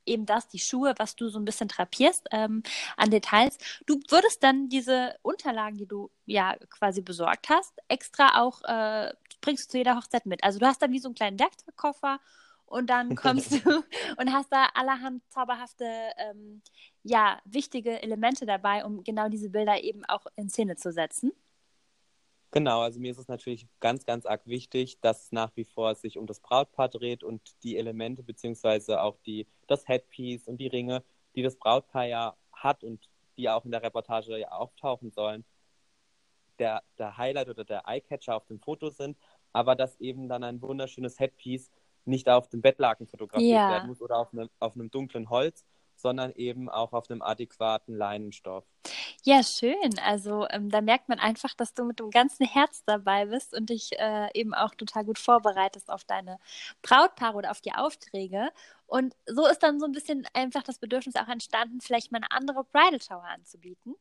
eben 0.06 0.26
das, 0.26 0.48
die 0.48 0.58
Schuhe, 0.58 0.94
was 0.98 1.16
du 1.16 1.28
so 1.28 1.38
ein 1.38 1.44
bisschen 1.44 1.68
trapierst 1.68 2.28
ähm, 2.32 2.62
an 2.96 3.10
Details. 3.10 3.58
Du 3.86 4.00
würdest 4.08 4.42
dann 4.42 4.68
diese 4.68 5.16
Unterlagen, 5.22 5.76
die 5.76 5.86
du 5.86 6.10
ja 6.26 6.56
quasi 6.70 7.02
besorgt 7.02 7.48
hast, 7.48 7.74
extra 7.88 8.40
auch 8.40 8.62
äh, 8.64 9.12
bringst 9.40 9.68
du 9.68 9.72
zu 9.72 9.78
jeder 9.78 9.96
Hochzeit 9.96 10.26
mit. 10.26 10.42
Also 10.42 10.58
du 10.58 10.66
hast 10.66 10.80
dann 10.82 10.92
wie 10.92 10.98
so 10.98 11.08
einen 11.08 11.14
kleinen 11.14 11.38
Werkzeugkoffer 11.38 12.20
und 12.66 12.88
dann 12.90 13.14
kommst 13.14 13.52
du 13.52 13.84
und 14.16 14.32
hast 14.32 14.50
da 14.52 14.66
allerhand 14.74 15.22
zauberhafte, 15.30 15.86
ähm, 16.18 16.62
ja, 17.02 17.40
wichtige 17.44 18.02
Elemente 18.02 18.46
dabei, 18.46 18.84
um 18.84 19.04
genau 19.04 19.28
diese 19.28 19.50
Bilder 19.50 19.82
eben 19.82 20.04
auch 20.06 20.26
in 20.36 20.48
Szene 20.48 20.76
zu 20.76 20.92
setzen. 20.92 21.32
Genau, 22.54 22.82
also 22.82 23.00
mir 23.00 23.10
ist 23.10 23.18
es 23.18 23.26
natürlich 23.26 23.66
ganz, 23.80 24.06
ganz 24.06 24.26
arg 24.26 24.46
wichtig, 24.46 25.00
dass 25.00 25.32
nach 25.32 25.50
wie 25.56 25.64
vor 25.64 25.96
sich 25.96 26.18
um 26.18 26.28
das 26.28 26.38
Brautpaar 26.38 26.88
dreht 26.88 27.24
und 27.24 27.42
die 27.64 27.76
Elemente 27.76 28.22
beziehungsweise 28.22 29.02
auch 29.02 29.18
die, 29.26 29.48
das 29.66 29.88
Headpiece 29.88 30.46
und 30.46 30.58
die 30.58 30.68
Ringe, 30.68 31.02
die 31.34 31.42
das 31.42 31.56
Brautpaar 31.56 32.04
ja 32.04 32.36
hat 32.52 32.84
und 32.84 33.10
die 33.36 33.50
auch 33.50 33.64
in 33.64 33.72
der 33.72 33.82
Reportage 33.82 34.38
ja 34.38 34.52
auftauchen 34.52 35.10
sollen, 35.10 35.44
der, 36.60 36.84
der 36.96 37.16
Highlight 37.16 37.48
oder 37.48 37.64
der 37.64 37.88
Eyecatcher 37.88 38.36
auf 38.36 38.46
dem 38.46 38.60
Foto 38.60 38.88
sind, 38.88 39.18
aber 39.52 39.74
dass 39.74 39.98
eben 39.98 40.28
dann 40.28 40.44
ein 40.44 40.62
wunderschönes 40.62 41.18
Headpiece 41.18 41.72
nicht 42.04 42.28
auf 42.28 42.48
dem 42.50 42.62
Bettlaken 42.62 43.08
fotografiert 43.08 43.50
ja. 43.50 43.68
werden 43.68 43.88
muss 43.88 44.00
oder 44.00 44.16
auf, 44.16 44.32
ne, 44.32 44.48
auf 44.60 44.76
einem 44.76 44.92
dunklen 44.92 45.28
Holz, 45.28 45.64
sondern 45.96 46.30
eben 46.34 46.68
auch 46.68 46.92
auf 46.92 47.10
einem 47.10 47.20
adäquaten 47.20 47.96
Leinenstoff. 47.96 48.64
Ja, 49.26 49.42
schön. 49.42 49.98
Also 50.04 50.46
ähm, 50.50 50.68
da 50.70 50.82
merkt 50.82 51.08
man 51.08 51.18
einfach, 51.18 51.54
dass 51.54 51.72
du 51.72 51.84
mit 51.84 51.98
dem 51.98 52.10
ganzen 52.10 52.46
Herz 52.46 52.84
dabei 52.84 53.24
bist 53.26 53.54
und 53.54 53.70
dich 53.70 53.92
äh, 53.98 54.28
eben 54.34 54.52
auch 54.52 54.74
total 54.74 55.04
gut 55.04 55.18
vorbereitest 55.18 55.90
auf 55.90 56.04
deine 56.04 56.38
Brautpaare 56.82 57.36
oder 57.38 57.50
auf 57.50 57.62
die 57.62 57.72
Aufträge. 57.72 58.50
Und 58.86 59.16
so 59.26 59.46
ist 59.46 59.62
dann 59.62 59.80
so 59.80 59.86
ein 59.86 59.92
bisschen 59.92 60.26
einfach 60.34 60.62
das 60.62 60.78
Bedürfnis 60.78 61.16
auch 61.16 61.28
entstanden, 61.28 61.80
vielleicht 61.80 62.12
mal 62.12 62.18
eine 62.18 62.30
andere 62.32 62.64
Bridal 62.64 63.00
Shower 63.00 63.24
anzubieten. 63.24 63.94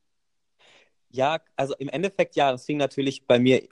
Ja, 1.10 1.40
also 1.56 1.76
im 1.78 1.90
Endeffekt 1.90 2.36
ja, 2.36 2.52
das 2.52 2.66
fing 2.66 2.78
natürlich 2.78 3.26
bei 3.28 3.40
mir 3.40 3.68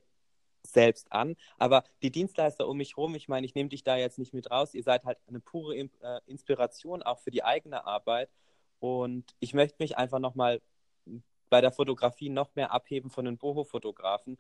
selbst 0.63 1.11
an. 1.11 1.35
Aber 1.57 1.83
die 2.03 2.11
Dienstleister 2.11 2.67
um 2.67 2.77
mich 2.77 2.97
herum, 2.97 3.15
ich 3.15 3.27
meine, 3.27 3.45
ich 3.45 3.55
nehme 3.55 3.69
dich 3.69 3.83
da 3.83 3.97
jetzt 3.97 4.19
nicht 4.19 4.33
mit 4.33 4.51
raus. 4.51 4.73
Ihr 4.73 4.83
seid 4.83 5.05
halt 5.05 5.17
eine 5.27 5.39
pure 5.39 5.75
äh, 5.75 5.89
Inspiration 6.27 7.03
auch 7.03 7.19
für 7.19 7.31
die 7.31 7.43
eigene 7.43 7.85
Arbeit. 7.85 8.29
Und 8.79 9.35
ich 9.39 9.53
möchte 9.53 9.77
mich 9.79 9.97
einfach 9.97 10.19
nochmal 10.19 10.61
bei 11.51 11.59
der 11.59 11.73
Fotografie 11.73 12.29
noch 12.29 12.55
mehr 12.55 12.71
abheben 12.71 13.09
von 13.09 13.25
den 13.25 13.37
Boho-Fotografen, 13.37 14.37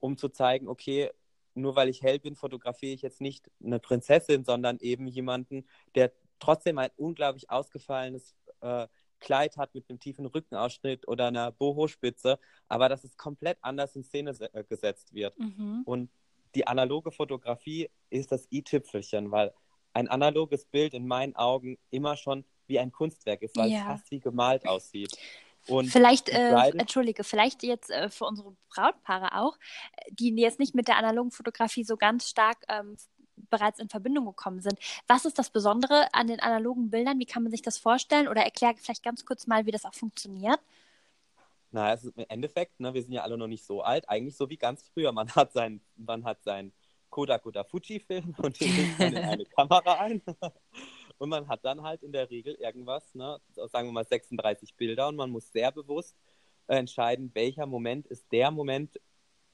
um 0.00 0.16
zu 0.16 0.30
zeigen, 0.30 0.66
okay, 0.66 1.10
nur 1.54 1.76
weil 1.76 1.90
ich 1.90 2.02
hell 2.02 2.18
bin, 2.18 2.36
fotografiere 2.36 2.94
ich 2.94 3.02
jetzt 3.02 3.20
nicht 3.20 3.50
eine 3.62 3.78
Prinzessin, 3.78 4.44
sondern 4.44 4.78
eben 4.78 5.06
jemanden, 5.06 5.66
der 5.94 6.12
trotzdem 6.38 6.78
ein 6.78 6.90
unglaublich 6.96 7.50
ausgefallenes 7.50 8.34
äh, 8.62 8.86
Kleid 9.18 9.58
hat 9.58 9.74
mit 9.74 9.90
einem 9.90 10.00
tiefen 10.00 10.24
Rückenausschnitt 10.24 11.06
oder 11.06 11.26
einer 11.26 11.52
Boho-Spitze, 11.52 12.38
aber 12.68 12.88
dass 12.88 13.04
es 13.04 13.18
komplett 13.18 13.58
anders 13.60 13.94
in 13.94 14.02
Szene 14.02 14.30
äh, 14.54 14.64
gesetzt 14.64 15.12
wird. 15.12 15.38
Mhm. 15.38 15.82
Und 15.84 16.10
die 16.54 16.66
analoge 16.66 17.10
Fotografie 17.10 17.90
ist 18.08 18.32
das 18.32 18.48
i-Tüpfelchen, 18.50 19.30
weil 19.30 19.52
ein 19.92 20.08
analoges 20.08 20.64
Bild 20.64 20.94
in 20.94 21.06
meinen 21.06 21.36
Augen 21.36 21.76
immer 21.90 22.16
schon 22.16 22.46
wie 22.66 22.78
ein 22.78 22.90
Kunstwerk 22.90 23.42
ist, 23.42 23.56
weil 23.58 23.70
ja. 23.70 23.80
es 23.80 23.84
fast 23.84 24.10
wie 24.10 24.20
gemalt 24.20 24.66
aussieht. 24.66 25.14
Und 25.66 25.88
vielleicht, 25.88 26.28
äh, 26.28 26.70
entschuldige, 26.70 27.22
vielleicht 27.22 27.62
jetzt 27.62 27.90
äh, 27.90 28.08
für 28.08 28.24
unsere 28.24 28.56
Brautpaare 28.74 29.38
auch, 29.40 29.58
die 30.10 30.34
jetzt 30.36 30.58
nicht 30.58 30.74
mit 30.74 30.88
der 30.88 30.96
analogen 30.96 31.30
Fotografie 31.30 31.84
so 31.84 31.96
ganz 31.96 32.28
stark 32.28 32.58
ähm, 32.68 32.96
bereits 33.50 33.78
in 33.78 33.88
Verbindung 33.88 34.26
gekommen 34.26 34.60
sind. 34.60 34.78
Was 35.06 35.24
ist 35.24 35.38
das 35.38 35.50
Besondere 35.50 36.12
an 36.12 36.26
den 36.26 36.40
analogen 36.40 36.90
Bildern? 36.90 37.18
Wie 37.18 37.26
kann 37.26 37.42
man 37.42 37.52
sich 37.52 37.62
das 37.62 37.78
vorstellen? 37.78 38.28
Oder 38.28 38.42
erklär 38.42 38.74
vielleicht 38.76 39.02
ganz 39.02 39.24
kurz 39.24 39.46
mal, 39.46 39.66
wie 39.66 39.70
das 39.70 39.84
auch 39.84 39.94
funktioniert. 39.94 40.60
Na, 41.72 41.92
es 41.92 42.04
ist 42.04 42.16
im 42.16 42.24
Endeffekt, 42.28 42.80
ne, 42.80 42.92
wir 42.92 43.02
sind 43.02 43.12
ja 43.12 43.22
alle 43.22 43.38
noch 43.38 43.46
nicht 43.46 43.64
so 43.64 43.82
alt, 43.82 44.08
eigentlich 44.08 44.36
so 44.36 44.50
wie 44.50 44.56
ganz 44.56 44.82
früher. 44.92 45.12
Man 45.12 45.30
hat 45.34 45.52
sein, 45.52 45.80
man 45.96 46.24
hat 46.24 46.42
sein 46.42 46.72
Kodak 47.10 47.46
oder 47.46 47.64
Fujifilm 47.64 48.34
und 48.42 48.60
den 48.60 48.76
legt 48.76 48.98
man 48.98 49.12
in 49.12 49.24
eine 49.24 49.44
Kamera 49.56 50.00
ein. 50.00 50.22
Und 51.20 51.28
man 51.28 51.48
hat 51.48 51.66
dann 51.66 51.82
halt 51.82 52.02
in 52.02 52.12
der 52.12 52.30
Regel 52.30 52.54
irgendwas, 52.54 53.14
ne, 53.14 53.38
sagen 53.52 53.88
wir 53.88 53.92
mal 53.92 54.06
36 54.06 54.74
Bilder 54.74 55.08
und 55.08 55.16
man 55.16 55.30
muss 55.30 55.52
sehr 55.52 55.70
bewusst 55.70 56.16
äh, 56.66 56.76
entscheiden, 56.76 57.30
welcher 57.34 57.66
Moment 57.66 58.06
ist 58.06 58.24
der 58.32 58.50
Moment, 58.50 58.98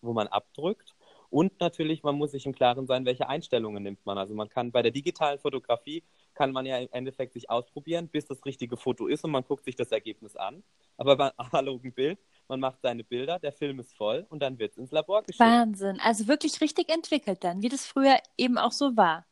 wo 0.01 0.13
man 0.13 0.29
abdrückt. 0.29 0.95
Und 1.29 1.59
natürlich, 1.59 2.05
man 2.05 2.15
muss 2.15 2.31
sich 2.31 2.47
im 2.47 2.55
Klaren 2.55 2.87
sein, 2.87 3.05
welche 3.05 3.29
Einstellungen 3.29 3.83
nimmt 3.83 4.07
man. 4.07 4.17
Also 4.17 4.33
man 4.33 4.49
kann 4.49 4.71
bei 4.71 4.81
der 4.81 4.93
digitalen 4.93 5.41
Fotografie 5.41 6.05
kann 6.35 6.53
man 6.53 6.67
ja 6.67 6.79
im 6.79 6.89
Endeffekt 6.93 7.33
sich 7.33 7.51
ausprobieren, 7.51 8.07
bis 8.07 8.27
das 8.27 8.45
richtige 8.45 8.77
Foto 8.77 9.09
ist 9.09 9.25
und 9.25 9.33
man 9.33 9.43
guckt 9.43 9.65
sich 9.65 9.75
das 9.75 9.91
Ergebnis 9.91 10.37
an. 10.37 10.63
Aber 10.97 11.17
beim 11.17 11.33
analogen 11.37 11.93
Bild, 11.93 12.21
man 12.47 12.61
macht 12.61 12.81
seine 12.81 13.03
Bilder, 13.03 13.41
der 13.41 13.51
Film 13.51 13.81
ist 13.81 13.93
voll 13.97 14.25
und 14.31 14.39
dann 14.39 14.57
wird 14.61 14.71
es 14.71 14.79
ins 14.79 14.93
Labor 14.93 15.25
geschickt. 15.25 15.41
Wahnsinn. 15.41 15.99
Also 16.01 16.29
wirklich 16.29 16.61
richtig 16.61 16.91
entwickelt 16.91 17.43
dann, 17.43 17.61
wie 17.61 17.69
das 17.69 17.87
früher 17.87 18.19
eben 18.39 18.57
auch 18.57 18.71
so 18.71 18.97
war. 18.97 19.27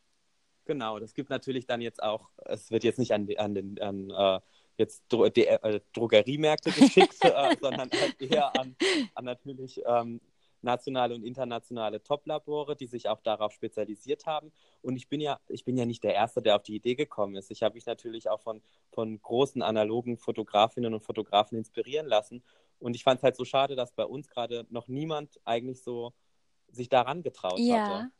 Genau, 0.64 0.98
das 0.98 1.14
gibt 1.14 1.30
natürlich 1.30 1.66
dann 1.66 1.80
jetzt 1.80 2.02
auch, 2.02 2.30
es 2.44 2.70
wird 2.70 2.84
jetzt 2.84 2.98
nicht 2.98 3.12
an, 3.12 3.28
an 3.36 3.54
den 3.54 3.80
an, 3.80 4.10
äh, 4.10 4.40
jetzt 4.78 5.04
Dro 5.08 5.28
die, 5.28 5.46
äh, 5.46 5.80
Drogeriemärkte 5.92 6.70
geschickt, 6.72 7.18
äh, 7.24 7.56
sondern 7.60 7.90
halt 7.90 8.20
eher 8.20 8.58
an, 8.58 8.76
an 9.14 9.24
natürlich 9.24 9.82
ähm, 9.86 10.20
nationale 10.62 11.14
und 11.14 11.22
internationale 11.22 12.02
Top-Labore, 12.02 12.74
die 12.74 12.86
sich 12.86 13.08
auch 13.08 13.20
darauf 13.20 13.52
spezialisiert 13.52 14.26
haben. 14.26 14.50
Und 14.82 14.96
ich 14.96 15.08
bin 15.08 15.20
ja, 15.20 15.38
ich 15.48 15.64
bin 15.64 15.76
ja 15.76 15.84
nicht 15.84 16.02
der 16.02 16.14
Erste, 16.14 16.42
der 16.42 16.56
auf 16.56 16.62
die 16.62 16.74
Idee 16.74 16.94
gekommen 16.94 17.36
ist. 17.36 17.50
Ich 17.50 17.62
habe 17.62 17.74
mich 17.74 17.86
natürlich 17.86 18.28
auch 18.28 18.40
von, 18.40 18.62
von 18.90 19.20
großen 19.20 19.62
analogen 19.62 20.16
Fotografinnen 20.16 20.94
und 20.94 21.04
Fotografen 21.04 21.58
inspirieren 21.58 22.06
lassen. 22.06 22.42
Und 22.80 22.96
ich 22.96 23.04
fand 23.04 23.18
es 23.18 23.22
halt 23.22 23.36
so 23.36 23.44
schade, 23.44 23.76
dass 23.76 23.92
bei 23.92 24.04
uns 24.04 24.28
gerade 24.28 24.66
noch 24.70 24.88
niemand 24.88 25.38
eigentlich 25.44 25.82
so 25.82 26.12
sich 26.68 26.88
daran 26.88 27.22
getraut 27.22 27.58
ja. 27.58 27.86
hatte. 27.86 28.10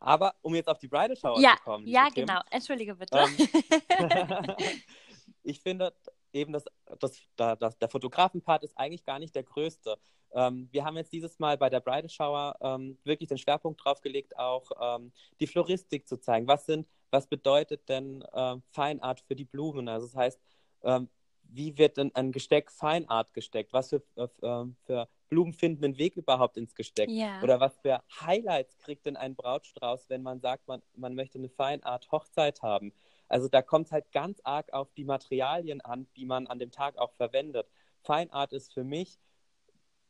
Aber 0.00 0.34
um 0.40 0.54
jetzt 0.54 0.68
auf 0.68 0.78
die 0.78 0.88
Bridal 0.88 1.16
Shower 1.16 1.38
ja, 1.38 1.56
zu 1.56 1.62
kommen. 1.62 1.86
Ja, 1.86 2.08
Kim, 2.08 2.26
genau. 2.26 2.40
Entschuldige 2.50 2.94
bitte. 2.94 3.18
Ähm, 3.18 4.56
ich 5.42 5.60
finde 5.60 5.94
eben, 6.32 6.52
dass 6.52 6.64
das, 6.98 7.20
das, 7.36 7.78
der 7.78 7.88
Fotografenpart 7.88 8.64
ist 8.64 8.76
eigentlich 8.78 9.04
gar 9.04 9.18
nicht 9.18 9.34
der 9.34 9.42
größte. 9.42 9.98
Ähm, 10.32 10.68
wir 10.70 10.84
haben 10.84 10.96
jetzt 10.96 11.12
dieses 11.12 11.38
Mal 11.38 11.58
bei 11.58 11.68
der 11.68 11.80
Bridal 11.80 12.08
Shower 12.08 12.56
ähm, 12.60 12.98
wirklich 13.04 13.28
den 13.28 13.38
Schwerpunkt 13.38 13.84
drauf 13.84 14.00
gelegt, 14.00 14.38
auch 14.38 14.70
ähm, 14.80 15.12
die 15.38 15.46
Floristik 15.46 16.08
zu 16.08 16.18
zeigen. 16.18 16.46
Was 16.46 16.66
sind, 16.66 16.88
was 17.10 17.26
bedeutet 17.26 17.88
denn 17.88 18.22
äh, 18.32 18.56
Feinart 18.70 19.20
für 19.20 19.34
die 19.34 19.44
Blumen? 19.44 19.88
Also 19.88 20.06
das 20.06 20.16
heißt, 20.16 20.40
ähm, 20.84 21.08
wie 21.42 21.76
wird 21.76 21.96
denn 21.96 22.14
ein 22.14 22.32
Gesteck 22.32 22.70
Feinart 22.70 23.34
gesteckt? 23.34 23.72
Was 23.72 23.90
für, 23.90 24.02
äh, 24.16 24.64
für 24.86 25.08
Blumen 25.30 25.52
finden 25.54 25.84
einen 25.84 25.96
Weg 25.96 26.16
überhaupt 26.16 26.56
ins 26.56 26.74
Gesteck? 26.74 27.08
Ja. 27.08 27.40
Oder 27.42 27.60
was 27.60 27.78
für 27.78 28.02
Highlights 28.20 28.76
kriegt 28.78 29.06
denn 29.06 29.16
ein 29.16 29.34
Brautstrauß, 29.34 30.10
wenn 30.10 30.22
man 30.22 30.40
sagt, 30.40 30.68
man, 30.68 30.82
man 30.94 31.14
möchte 31.14 31.38
eine 31.38 31.48
Feinart 31.48 32.10
Hochzeit 32.10 32.62
haben? 32.62 32.92
Also 33.28 33.48
da 33.48 33.62
kommt 33.62 33.86
es 33.86 33.92
halt 33.92 34.10
ganz 34.12 34.40
arg 34.44 34.72
auf 34.72 34.92
die 34.92 35.04
Materialien 35.04 35.80
an, 35.80 36.08
die 36.16 36.26
man 36.26 36.48
an 36.48 36.58
dem 36.58 36.72
Tag 36.72 36.98
auch 36.98 37.12
verwendet. 37.12 37.70
Feinart 38.02 38.52
ist 38.52 38.74
für 38.74 38.84
mich 38.84 39.20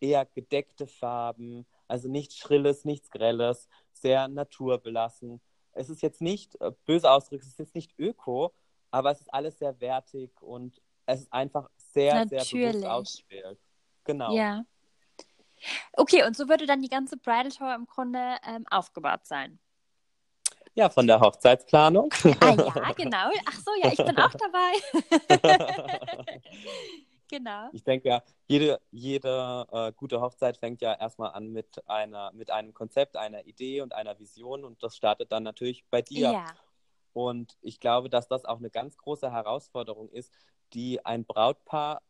eher 0.00 0.24
gedeckte 0.24 0.86
Farben, 0.86 1.66
also 1.86 2.08
nichts 2.08 2.38
Schrilles, 2.38 2.84
nichts 2.86 3.10
Grelles, 3.10 3.68
sehr 3.92 4.28
naturbelassen. 4.28 5.40
Es 5.72 5.90
ist 5.90 6.02
jetzt 6.02 6.22
nicht, 6.22 6.60
äh, 6.60 6.72
böse 6.86 7.10
Ausdrücke, 7.10 7.42
es 7.42 7.48
ist 7.48 7.58
jetzt 7.58 7.74
nicht 7.74 7.92
öko, 7.98 8.54
aber 8.90 9.10
es 9.10 9.20
ist 9.20 9.32
alles 9.32 9.58
sehr 9.58 9.78
wertig 9.80 10.30
und 10.40 10.80
es 11.06 11.20
ist 11.20 11.32
einfach 11.32 11.68
sehr, 11.76 12.24
Natürlich. 12.24 12.48
sehr 12.48 12.72
bewusst 12.72 12.86
ausgewählt. 12.86 13.58
Genau. 14.04 14.34
Ja. 14.34 14.64
Okay, 15.92 16.24
und 16.24 16.36
so 16.36 16.48
würde 16.48 16.66
dann 16.66 16.82
die 16.82 16.88
ganze 16.88 17.16
Bridal 17.16 17.52
Show 17.52 17.70
im 17.74 17.86
Grunde 17.86 18.36
ähm, 18.46 18.66
aufgebaut 18.70 19.24
sein. 19.24 19.58
Ja, 20.74 20.88
von 20.88 21.06
der 21.06 21.20
Hochzeitsplanung. 21.20 22.12
Ah 22.40 22.54
ja, 22.54 22.92
genau. 22.92 23.30
Ach 23.46 23.58
so, 23.58 23.70
ja, 23.82 23.92
ich 23.92 23.98
bin 23.98 24.16
auch 24.18 24.30
dabei. 24.30 24.72
genau. 27.28 27.68
Ich 27.72 27.82
denke 27.82 28.08
ja, 28.08 28.22
jede, 28.46 28.80
jede 28.90 29.66
äh, 29.72 29.92
gute 29.92 30.20
Hochzeit 30.20 30.56
fängt 30.56 30.80
ja 30.80 30.94
erstmal 30.94 31.32
an 31.32 31.48
mit 31.48 31.82
einer, 31.88 32.30
mit 32.32 32.50
einem 32.50 32.72
Konzept, 32.72 33.16
einer 33.16 33.44
Idee 33.46 33.80
und 33.80 33.94
einer 33.94 34.18
Vision 34.18 34.64
und 34.64 34.82
das 34.82 34.96
startet 34.96 35.32
dann 35.32 35.42
natürlich 35.42 35.84
bei 35.90 36.02
dir. 36.02 36.32
Ja. 36.32 36.46
Und 37.12 37.56
ich 37.60 37.80
glaube, 37.80 38.08
dass 38.08 38.28
das 38.28 38.44
auch 38.44 38.58
eine 38.58 38.70
ganz 38.70 38.96
große 38.96 39.30
Herausforderung 39.32 40.08
ist, 40.10 40.32
die 40.72 41.04
ein 41.04 41.24
Brautpaar, 41.24 42.02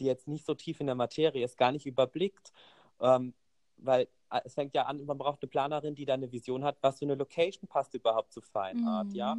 die 0.00 0.04
jetzt 0.06 0.26
nicht 0.26 0.44
so 0.44 0.54
tief 0.54 0.80
in 0.80 0.86
der 0.86 0.96
Materie 0.96 1.44
ist, 1.44 1.56
gar 1.56 1.70
nicht 1.70 1.86
überblickt. 1.86 2.52
Ähm, 3.00 3.34
weil 3.76 4.08
äh, 4.30 4.40
es 4.44 4.54
fängt 4.54 4.74
ja 4.74 4.84
an, 4.84 5.04
man 5.04 5.18
braucht 5.18 5.42
eine 5.42 5.48
Planerin, 5.48 5.94
die 5.94 6.04
da 6.04 6.14
eine 6.14 6.30
Vision 6.30 6.64
hat, 6.64 6.76
was 6.80 6.98
für 6.98 7.04
eine 7.04 7.14
Location 7.14 7.68
passt 7.68 7.94
überhaupt 7.94 8.32
zu 8.32 8.40
Fine 8.40 8.86
Art, 8.86 9.08
mhm. 9.08 9.14
ja? 9.14 9.36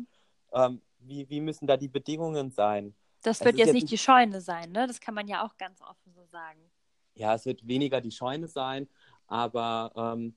Ähm, 0.53 0.81
wie, 0.99 1.29
wie 1.29 1.41
müssen 1.41 1.67
da 1.67 1.77
die 1.77 1.87
Bedingungen 1.87 2.51
sein? 2.51 2.95
Das 3.21 3.43
wird 3.43 3.57
jetzt, 3.57 3.67
jetzt 3.67 3.73
nicht 3.73 3.91
die 3.91 3.97
Scheune 3.97 4.41
sein, 4.41 4.71
ne? 4.71 4.87
Das 4.87 4.99
kann 4.99 5.13
man 5.13 5.27
ja 5.27 5.45
auch 5.45 5.57
ganz 5.57 5.81
offen 5.81 6.13
so 6.13 6.25
sagen. 6.25 6.59
Ja, 7.15 7.33
es 7.33 7.45
wird 7.45 7.67
weniger 7.67 8.01
die 8.01 8.11
Scheune 8.11 8.47
sein, 8.47 8.87
aber 9.27 9.91
ähm, 9.95 10.35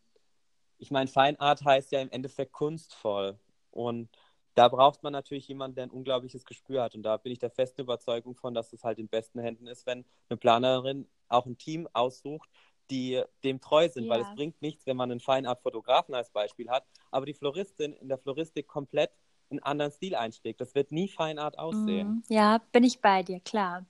ich 0.78 0.90
meine, 0.90 1.08
Fine 1.08 1.38
Art 1.40 1.64
heißt 1.64 1.92
ja 1.92 2.00
im 2.00 2.10
Endeffekt 2.10 2.52
kunstvoll. 2.52 3.38
Und 3.70 4.08
da 4.54 4.68
braucht 4.68 5.02
man 5.02 5.12
natürlich 5.12 5.46
jemanden, 5.48 5.76
der 5.76 5.84
ein 5.84 5.90
unglaubliches 5.90 6.44
Gespür 6.44 6.82
hat. 6.82 6.94
Und 6.94 7.02
da 7.02 7.16
bin 7.16 7.32
ich 7.32 7.38
der 7.38 7.50
festen 7.50 7.82
Überzeugung 7.82 8.34
von, 8.34 8.54
dass 8.54 8.72
es 8.72 8.84
halt 8.84 8.98
in 8.98 9.08
besten 9.08 9.40
Händen 9.40 9.66
ist, 9.66 9.86
wenn 9.86 10.04
eine 10.28 10.36
Planerin 10.36 11.08
auch 11.28 11.46
ein 11.46 11.58
Team 11.58 11.88
aussucht, 11.92 12.48
die 12.90 13.22
dem 13.44 13.60
treu 13.60 13.88
sind, 13.88 14.04
ja. 14.04 14.10
weil 14.10 14.20
es 14.22 14.34
bringt 14.34 14.60
nichts, 14.62 14.86
wenn 14.86 14.96
man 14.96 15.10
einen 15.10 15.20
Feinart-Fotografen 15.20 16.14
als 16.14 16.30
Beispiel 16.30 16.68
hat, 16.70 16.84
aber 17.10 17.26
die 17.26 17.34
Floristin 17.34 17.92
in 17.94 18.08
der 18.08 18.18
Floristik 18.18 18.66
komplett 18.66 19.10
einen 19.50 19.62
anderen 19.62 19.92
Stil 19.92 20.14
einschlägt. 20.14 20.60
Das 20.60 20.74
wird 20.74 20.92
nie 20.92 21.08
Feinart 21.08 21.58
aussehen. 21.58 22.08
Mhm. 22.08 22.22
Ja, 22.28 22.58
bin 22.72 22.84
ich 22.84 23.00
bei 23.00 23.22
dir, 23.22 23.40
klar. 23.40 23.86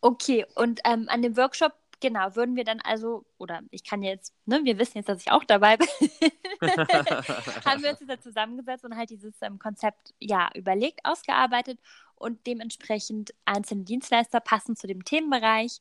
Okay, 0.00 0.46
und 0.54 0.80
ähm, 0.84 1.06
an 1.08 1.22
dem 1.22 1.36
Workshop 1.36 1.72
genau, 2.04 2.36
würden 2.36 2.54
wir 2.54 2.64
dann 2.64 2.80
also, 2.80 3.24
oder 3.38 3.62
ich 3.70 3.82
kann 3.82 4.02
jetzt, 4.02 4.34
ne, 4.44 4.60
wir 4.62 4.78
wissen 4.78 4.98
jetzt, 4.98 5.08
dass 5.08 5.22
ich 5.22 5.32
auch 5.32 5.44
dabei 5.44 5.78
bin, 5.78 5.88
haben 7.64 7.82
wir 7.82 7.90
uns 7.90 8.00
jetzt 8.06 8.24
zusammengesetzt 8.24 8.84
und 8.84 8.94
halt 8.94 9.08
dieses 9.08 9.34
ähm, 9.40 9.58
Konzept 9.58 10.12
ja 10.20 10.50
überlegt, 10.54 11.00
ausgearbeitet 11.04 11.80
und 12.16 12.46
dementsprechend 12.46 13.32
einzelne 13.46 13.84
Dienstleister 13.84 14.40
passend 14.40 14.78
zu 14.78 14.86
dem 14.86 15.04
Themenbereich 15.04 15.80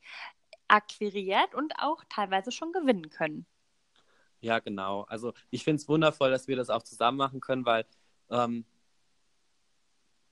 akquiriert 0.73 1.53
und 1.53 1.71
auch 1.77 2.03
teilweise 2.09 2.51
schon 2.51 2.71
gewinnen 2.71 3.11
können. 3.11 3.45
Ja, 4.41 4.57
genau. 4.57 5.03
Also 5.03 5.33
ich 5.51 5.63
finde 5.63 5.81
es 5.81 5.87
wundervoll, 5.87 6.31
dass 6.31 6.47
wir 6.47 6.55
das 6.55 6.71
auch 6.71 6.81
zusammen 6.81 7.17
machen 7.17 7.41
können, 7.41 7.63
weil 7.63 7.85
ähm, 8.31 8.65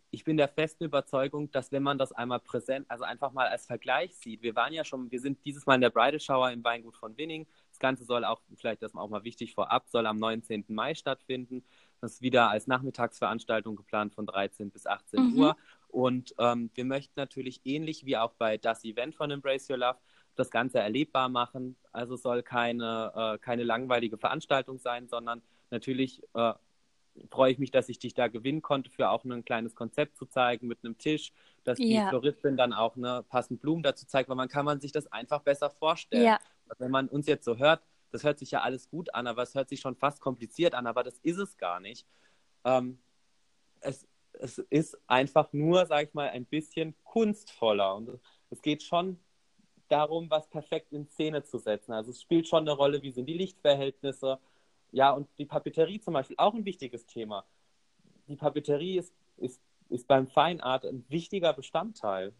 ich 0.09 0.23
bin 0.23 0.37
der 0.37 0.47
festen 0.47 0.83
Überzeugung, 0.83 1.51
dass 1.51 1.71
wenn 1.71 1.83
man 1.83 1.99
das 1.99 2.11
einmal 2.11 2.39
präsent, 2.39 2.87
also 2.89 3.03
einfach 3.03 3.31
mal 3.33 3.47
als 3.47 3.67
Vergleich 3.67 4.15
sieht, 4.15 4.41
wir 4.41 4.55
waren 4.55 4.73
ja 4.73 4.83
schon, 4.83 5.11
wir 5.11 5.21
sind 5.21 5.45
dieses 5.45 5.67
Mal 5.67 5.75
in 5.75 5.81
der 5.81 5.91
Bridal 5.91 6.19
Shower 6.19 6.51
im 6.51 6.63
Weingut 6.63 6.97
von 6.97 7.15
Winning. 7.17 7.47
Das 7.69 7.77
Ganze 7.77 8.03
soll 8.03 8.25
auch, 8.25 8.41
vielleicht 8.55 8.81
das 8.81 8.95
auch 8.95 9.09
mal 9.09 9.23
wichtig 9.23 9.53
vorab, 9.53 9.87
soll 9.89 10.07
am 10.07 10.17
19. 10.17 10.65
Mai 10.69 10.95
stattfinden. 10.95 11.63
Das 12.01 12.13
ist 12.13 12.21
wieder 12.23 12.49
als 12.49 12.65
Nachmittagsveranstaltung 12.65 13.75
geplant 13.75 14.13
von 14.15 14.25
13 14.25 14.71
bis 14.71 14.87
18 14.87 15.23
mhm. 15.23 15.39
Uhr. 15.39 15.57
Und 15.87 16.33
ähm, 16.39 16.71
wir 16.73 16.85
möchten 16.85 17.13
natürlich 17.15 17.61
ähnlich 17.63 18.05
wie 18.05 18.17
auch 18.17 18.33
bei 18.33 18.57
das 18.57 18.83
Event 18.83 19.13
von 19.13 19.29
Embrace 19.29 19.69
Your 19.69 19.77
Love 19.77 19.99
das 20.41 20.51
Ganze 20.51 20.79
erlebbar 20.79 21.29
machen. 21.29 21.75
Also 21.91 22.15
soll 22.15 22.43
keine, 22.43 23.11
äh, 23.15 23.37
keine 23.37 23.63
langweilige 23.63 24.17
Veranstaltung 24.17 24.77
sein, 24.77 25.07
sondern 25.07 25.41
natürlich 25.69 26.21
äh, 26.33 26.53
freue 27.29 27.51
ich 27.51 27.59
mich, 27.59 27.71
dass 27.71 27.89
ich 27.89 27.99
dich 27.99 28.13
da 28.13 28.27
gewinnen 28.27 28.61
konnte, 28.61 28.89
für 28.89 29.09
auch 29.09 29.23
ein 29.23 29.45
kleines 29.45 29.75
Konzept 29.75 30.17
zu 30.17 30.25
zeigen 30.25 30.67
mit 30.67 30.79
einem 30.83 30.97
Tisch, 30.97 31.33
dass 31.63 31.77
ja. 31.79 31.85
die 31.85 32.09
Floristin 32.09 32.57
dann 32.57 32.73
auch 32.73 32.95
eine 32.95 33.23
passend 33.23 33.61
Blumen 33.61 33.83
dazu 33.83 34.05
zeigt, 34.05 34.29
weil 34.29 34.35
man 34.35 34.49
kann 34.49 34.65
man 34.65 34.79
sich 34.79 34.91
das 34.91 35.07
einfach 35.07 35.41
besser 35.41 35.69
vorstellen. 35.69 36.23
Ja. 36.23 36.39
Wenn 36.77 36.91
man 36.91 37.07
uns 37.07 37.27
jetzt 37.27 37.45
so 37.45 37.57
hört, 37.57 37.81
das 38.11 38.23
hört 38.23 38.39
sich 38.39 38.51
ja 38.51 38.61
alles 38.61 38.89
gut 38.89 39.13
an, 39.13 39.27
aber 39.27 39.43
es 39.43 39.55
hört 39.55 39.69
sich 39.69 39.79
schon 39.79 39.95
fast 39.95 40.21
kompliziert 40.21 40.73
an, 40.73 40.87
aber 40.87 41.03
das 41.03 41.17
ist 41.19 41.37
es 41.37 41.57
gar 41.57 41.79
nicht. 41.79 42.05
Ähm, 42.63 42.99
es, 43.81 44.07
es 44.33 44.57
ist 44.69 44.97
einfach 45.07 45.51
nur, 45.53 45.85
sag 45.85 46.07
ich 46.07 46.13
mal, 46.13 46.29
ein 46.29 46.45
bisschen 46.45 46.95
kunstvoller 47.03 47.95
und 47.95 48.19
es 48.49 48.61
geht 48.61 48.83
schon 48.83 49.19
darum, 49.91 50.29
was 50.29 50.47
perfekt 50.47 50.93
in 50.93 51.07
Szene 51.07 51.43
zu 51.43 51.57
setzen. 51.57 51.93
Also 51.93 52.11
es 52.11 52.21
spielt 52.21 52.47
schon 52.47 52.63
eine 52.63 52.71
Rolle, 52.71 53.01
wie 53.01 53.11
sind 53.11 53.25
die 53.25 53.33
Lichtverhältnisse, 53.33 54.39
ja, 54.91 55.11
und 55.11 55.27
die 55.37 55.45
Papeterie 55.45 55.99
zum 55.99 56.13
Beispiel, 56.13 56.35
auch 56.37 56.53
ein 56.53 56.65
wichtiges 56.65 57.05
Thema. 57.05 57.45
Die 58.27 58.35
Papeterie 58.35 58.97
ist, 58.97 59.13
ist, 59.37 59.61
ist 59.89 60.07
beim 60.07 60.27
Feinart 60.27 60.85
ein 60.85 61.05
wichtiger 61.09 61.53
Bestandteil. 61.53 62.33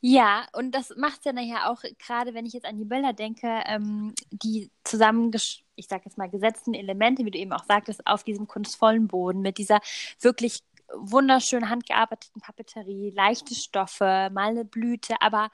Ja, 0.00 0.46
und 0.52 0.72
das 0.72 0.94
macht 0.96 1.18
es 1.18 1.24
ja 1.24 1.32
nachher 1.32 1.70
auch, 1.70 1.82
gerade 1.98 2.34
wenn 2.34 2.46
ich 2.46 2.52
jetzt 2.52 2.66
an 2.66 2.76
die 2.76 2.84
Bilder 2.84 3.12
denke, 3.12 3.62
ähm, 3.66 4.14
die 4.30 4.70
zusammen, 4.84 5.32
ich 5.34 5.86
sag 5.88 6.04
jetzt 6.04 6.18
mal, 6.18 6.28
gesetzten 6.28 6.74
Elemente, 6.74 7.24
wie 7.24 7.30
du 7.30 7.38
eben 7.38 7.52
auch 7.52 7.64
sagtest, 7.64 8.06
auf 8.06 8.22
diesem 8.22 8.46
kunstvollen 8.46 9.08
Boden 9.08 9.40
mit 9.40 9.58
dieser 9.58 9.80
wirklich 10.20 10.60
wunderschön 10.94 11.68
handgearbeiteten 11.68 12.40
Papeterie, 12.40 13.10
leichte 13.10 13.54
Stoffe, 13.54 14.30
mal 14.32 14.50
eine 14.50 14.64
Blüte, 14.64 15.16
aber 15.20 15.50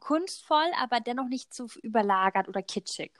kunstvoll, 0.00 0.70
aber 0.80 1.00
dennoch 1.00 1.28
nicht 1.28 1.52
zu 1.52 1.66
überlagert 1.82 2.48
oder 2.48 2.62
kitschig. 2.62 3.12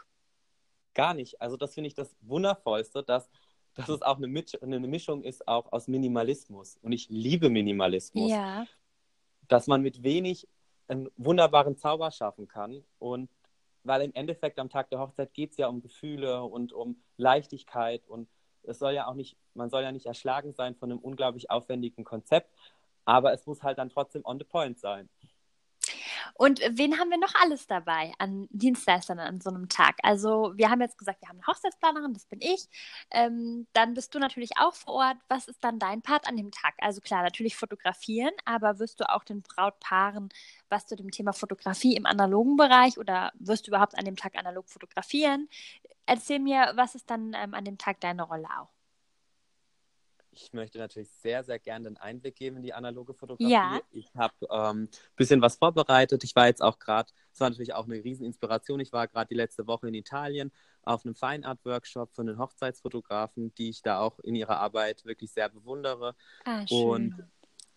gar 0.95 1.15
nicht. 1.15 1.41
Also 1.41 1.57
das 1.57 1.75
finde 1.75 1.89
ich 1.89 1.95
das 1.95 2.15
Wundervollste, 2.21 3.03
dass, 3.03 3.29
dass 3.75 3.89
es 3.89 4.03
auch 4.03 4.17
eine, 4.17 4.45
eine 4.63 4.81
Mischung 4.81 5.23
ist 5.23 5.47
auch 5.47 5.73
aus 5.73 5.89
Minimalismus. 5.89 6.79
Und 6.83 6.93
ich 6.93 7.09
liebe 7.09 7.51
Minimalismus. 7.51 8.31
Ja. 8.31 8.67
Dass 9.49 9.67
man 9.67 9.83
mit 9.83 10.03
wenig 10.03 10.49
einen 10.89 11.09
wunderbaren 11.17 11.77
Zauber 11.77 12.11
schaffen 12.11 12.49
kann. 12.49 12.85
Und 12.99 13.31
weil 13.83 14.03
im 14.03 14.15
Endeffekt 14.15 14.59
am 14.59 14.71
Tag 14.71 14.91
der 14.91 14.99
Hochzeit 14.99 15.35
geht 15.35 15.53
es 15.53 15.57
ja 15.57 15.69
um 15.69 15.83
Gefühle 15.83 16.43
und 16.45 16.73
um 16.73 17.03
Leichtigkeit 17.17 18.07
und 18.09 18.29
es 18.63 18.79
soll 18.79 18.95
ja 18.95 19.07
auch 19.07 19.15
nicht, 19.15 19.37
man 19.53 19.69
soll 19.69 19.83
ja 19.83 19.93
nicht 19.93 20.07
erschlagen 20.07 20.55
sein 20.55 20.75
von 20.75 20.91
einem 20.91 21.01
unglaublich 21.01 21.51
aufwendigen 21.51 22.03
Konzept, 22.03 22.51
aber 23.05 23.35
es 23.35 23.47
muss 23.47 23.63
halt 23.63 23.77
dann 23.77 23.91
trotzdem 23.91 24.25
on 24.25 24.39
the 24.39 24.45
point 24.45 24.79
sein. 24.79 25.11
Und 26.37 26.61
wen 26.69 26.99
haben 26.99 27.11
wir 27.11 27.19
noch 27.19 27.35
alles 27.41 27.67
dabei 27.69 28.13
an 28.19 28.49
Dienstleistern 28.51 29.21
an 29.21 29.41
so 29.41 29.51
einem 29.51 29.69
Tag? 29.69 29.97
Also 30.03 30.53
wir 30.57 30.69
haben 30.69 30.81
jetzt 30.81 30.99
gesagt, 30.99 31.21
wir 31.23 31.29
haben 31.29 31.39
eine 31.39 31.47
Hochzeitsplanerin, 31.47 32.13
das 32.13 32.27
bin 32.27 32.41
ich. 32.43 32.69
Ähm, 33.13 33.69
dann 33.73 33.95
bist 33.95 34.15
du 34.15 34.19
natürlich 34.19 34.51
auch 34.59 34.75
vor 34.75 34.95
Ort. 34.95 35.17
Was 35.29 35.47
ist 35.47 35.63
dann 35.63 35.79
dein 35.79 36.03
Part 36.03 36.27
an 36.27 36.37
dem 36.37 36.51
Tag? 36.51 36.75
Also 36.79 37.01
klar, 37.01 37.23
natürlich 37.23 37.57
fotografieren, 37.57 38.33
aber 38.45 38.81
wirst 38.81 39.01
du 39.01 39.09
auch 39.09 39.23
den 39.25 39.43
Brautpaaren 39.43 40.29
was 40.69 40.87
zu 40.87 40.97
dem 40.97 41.11
Thema 41.13 41.33
Fotografie 41.33 41.95
im 41.97 42.07
analogen 42.07 42.57
Bereich 42.57 42.99
oder 42.99 43.33
wirst 43.39 43.67
du 43.67 43.71
überhaupt 43.71 43.97
an 43.97 44.05
dem 44.05 44.17
Tag 44.17 44.37
analog 44.37 44.69
fotografieren? 44.69 45.49
Erzähl 46.07 46.41
mir, 46.41 46.73
was 46.77 46.95
ist 46.97 47.09
dann 47.11 47.33
ähm, 47.35 47.55
an 47.55 47.65
dem 47.65 47.79
Tag 47.79 48.01
deine 48.01 48.25
Rolle 48.25 48.49
auch? 48.59 48.74
Ich 50.35 50.53
möchte 50.53 50.79
natürlich 50.79 51.09
sehr, 51.11 51.45
sehr 51.45 51.59
gerne 51.59 51.89
einen 51.89 51.97
Einblick 51.97 52.37
geben 52.37 52.57
in 52.57 52.63
die 52.63 52.75
analoge 52.75 53.15
Fotografie. 53.15 53.53
Ja. 53.53 53.81
Ich 53.91 54.15
habe 54.15 54.35
ein 54.51 54.77
ähm, 54.77 54.89
bisschen 55.17 55.41
was 55.41 55.57
vorbereitet. 55.57 56.25
Ich 56.25 56.35
war 56.35 56.47
jetzt 56.47 56.63
auch 56.63 56.79
gerade, 56.79 57.11
es 57.33 57.41
war 57.41 57.51
natürlich 57.51 57.75
auch 57.75 57.85
eine 57.85 58.03
Rieseninspiration. 58.03 58.81
Ich 58.81 58.93
war 58.93 59.09
gerade 59.09 59.29
die 59.29 59.35
letzte 59.35 59.67
Woche 59.67 59.89
in 59.89 59.95
Italien 59.95 60.53
auf 60.83 61.05
einem 61.05 61.15
Fine 61.15 61.47
Art 61.47 61.65
Workshop 61.65 62.15
von 62.15 62.27
den 62.27 62.39
Hochzeitsfotografen, 62.39 63.55
die 63.55 63.71
ich 63.71 63.83
da 63.83 64.01
auch 64.01 64.19
in 64.21 64.35
ihrer 64.35 64.59
Arbeit 64.59 65.05
wirklich 65.05 65.33
sehr 65.33 65.49
bewundere. 65.49 66.15
Ah, 66.45 66.67
schön. 66.67 66.79
Und 66.79 67.25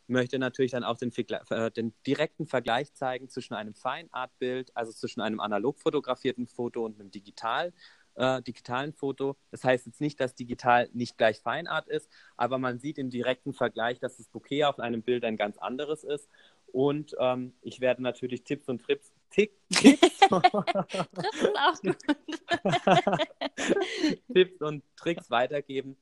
möchte 0.08 0.40
natürlich 0.40 0.72
dann 0.72 0.84
auch 0.84 0.98
den, 0.98 1.12
äh, 1.50 1.72
den, 1.72 1.94
direkten 2.06 2.48
Vergleich 2.48 2.94
zeigen 2.94 3.30
zwischen 3.30 3.54
einem 3.54 3.74
Fine 3.74 4.08
Art 4.12 4.32
Bild, 4.40 4.76
also 4.76 4.92
zwischen 4.92 5.22
einem 5.22 5.40
analog 5.40 5.80
fotografierten 5.80 6.48
Foto 6.48 6.86
und 6.86 7.00
einem 7.00 7.12
digital 7.12 7.74
äh, 8.18 8.42
digitalen 8.42 8.94
Foto. 8.94 9.38
Das 9.52 9.64
heißt 9.64 9.86
jetzt 9.86 10.02
nicht, 10.02 10.20
dass 10.20 10.36
digital 10.36 10.90
nicht 10.94 11.18
gleich 11.18 11.40
Feinart 11.40 11.88
ist, 11.88 12.12
aber 12.36 12.58
man 12.58 12.80
sieht 12.80 12.98
im 12.98 13.10
direkten 13.10 13.54
Vergleich, 13.54 14.00
dass 14.00 14.18
das 14.18 14.28
Bouquet 14.28 14.66
auf 14.66 14.80
einem 14.80 15.04
Bild 15.04 15.24
ein 15.24 15.38
ganz 15.38 15.58
anderes 15.58 16.04
ist. 16.04 16.28
Und 16.74 17.16
ähm, 17.20 17.54
ich 17.62 17.80
werde 17.80 18.04
natürlich 18.04 18.44
Tipps 18.44 18.68
und 18.68 18.82
Trips, 18.82 19.14
Tick, 19.30 19.54
Tipps, 19.70 20.20
Tipps 24.34 24.62
und 24.62 24.84
Tricks 24.98 25.30
weitergeben, 25.30 25.96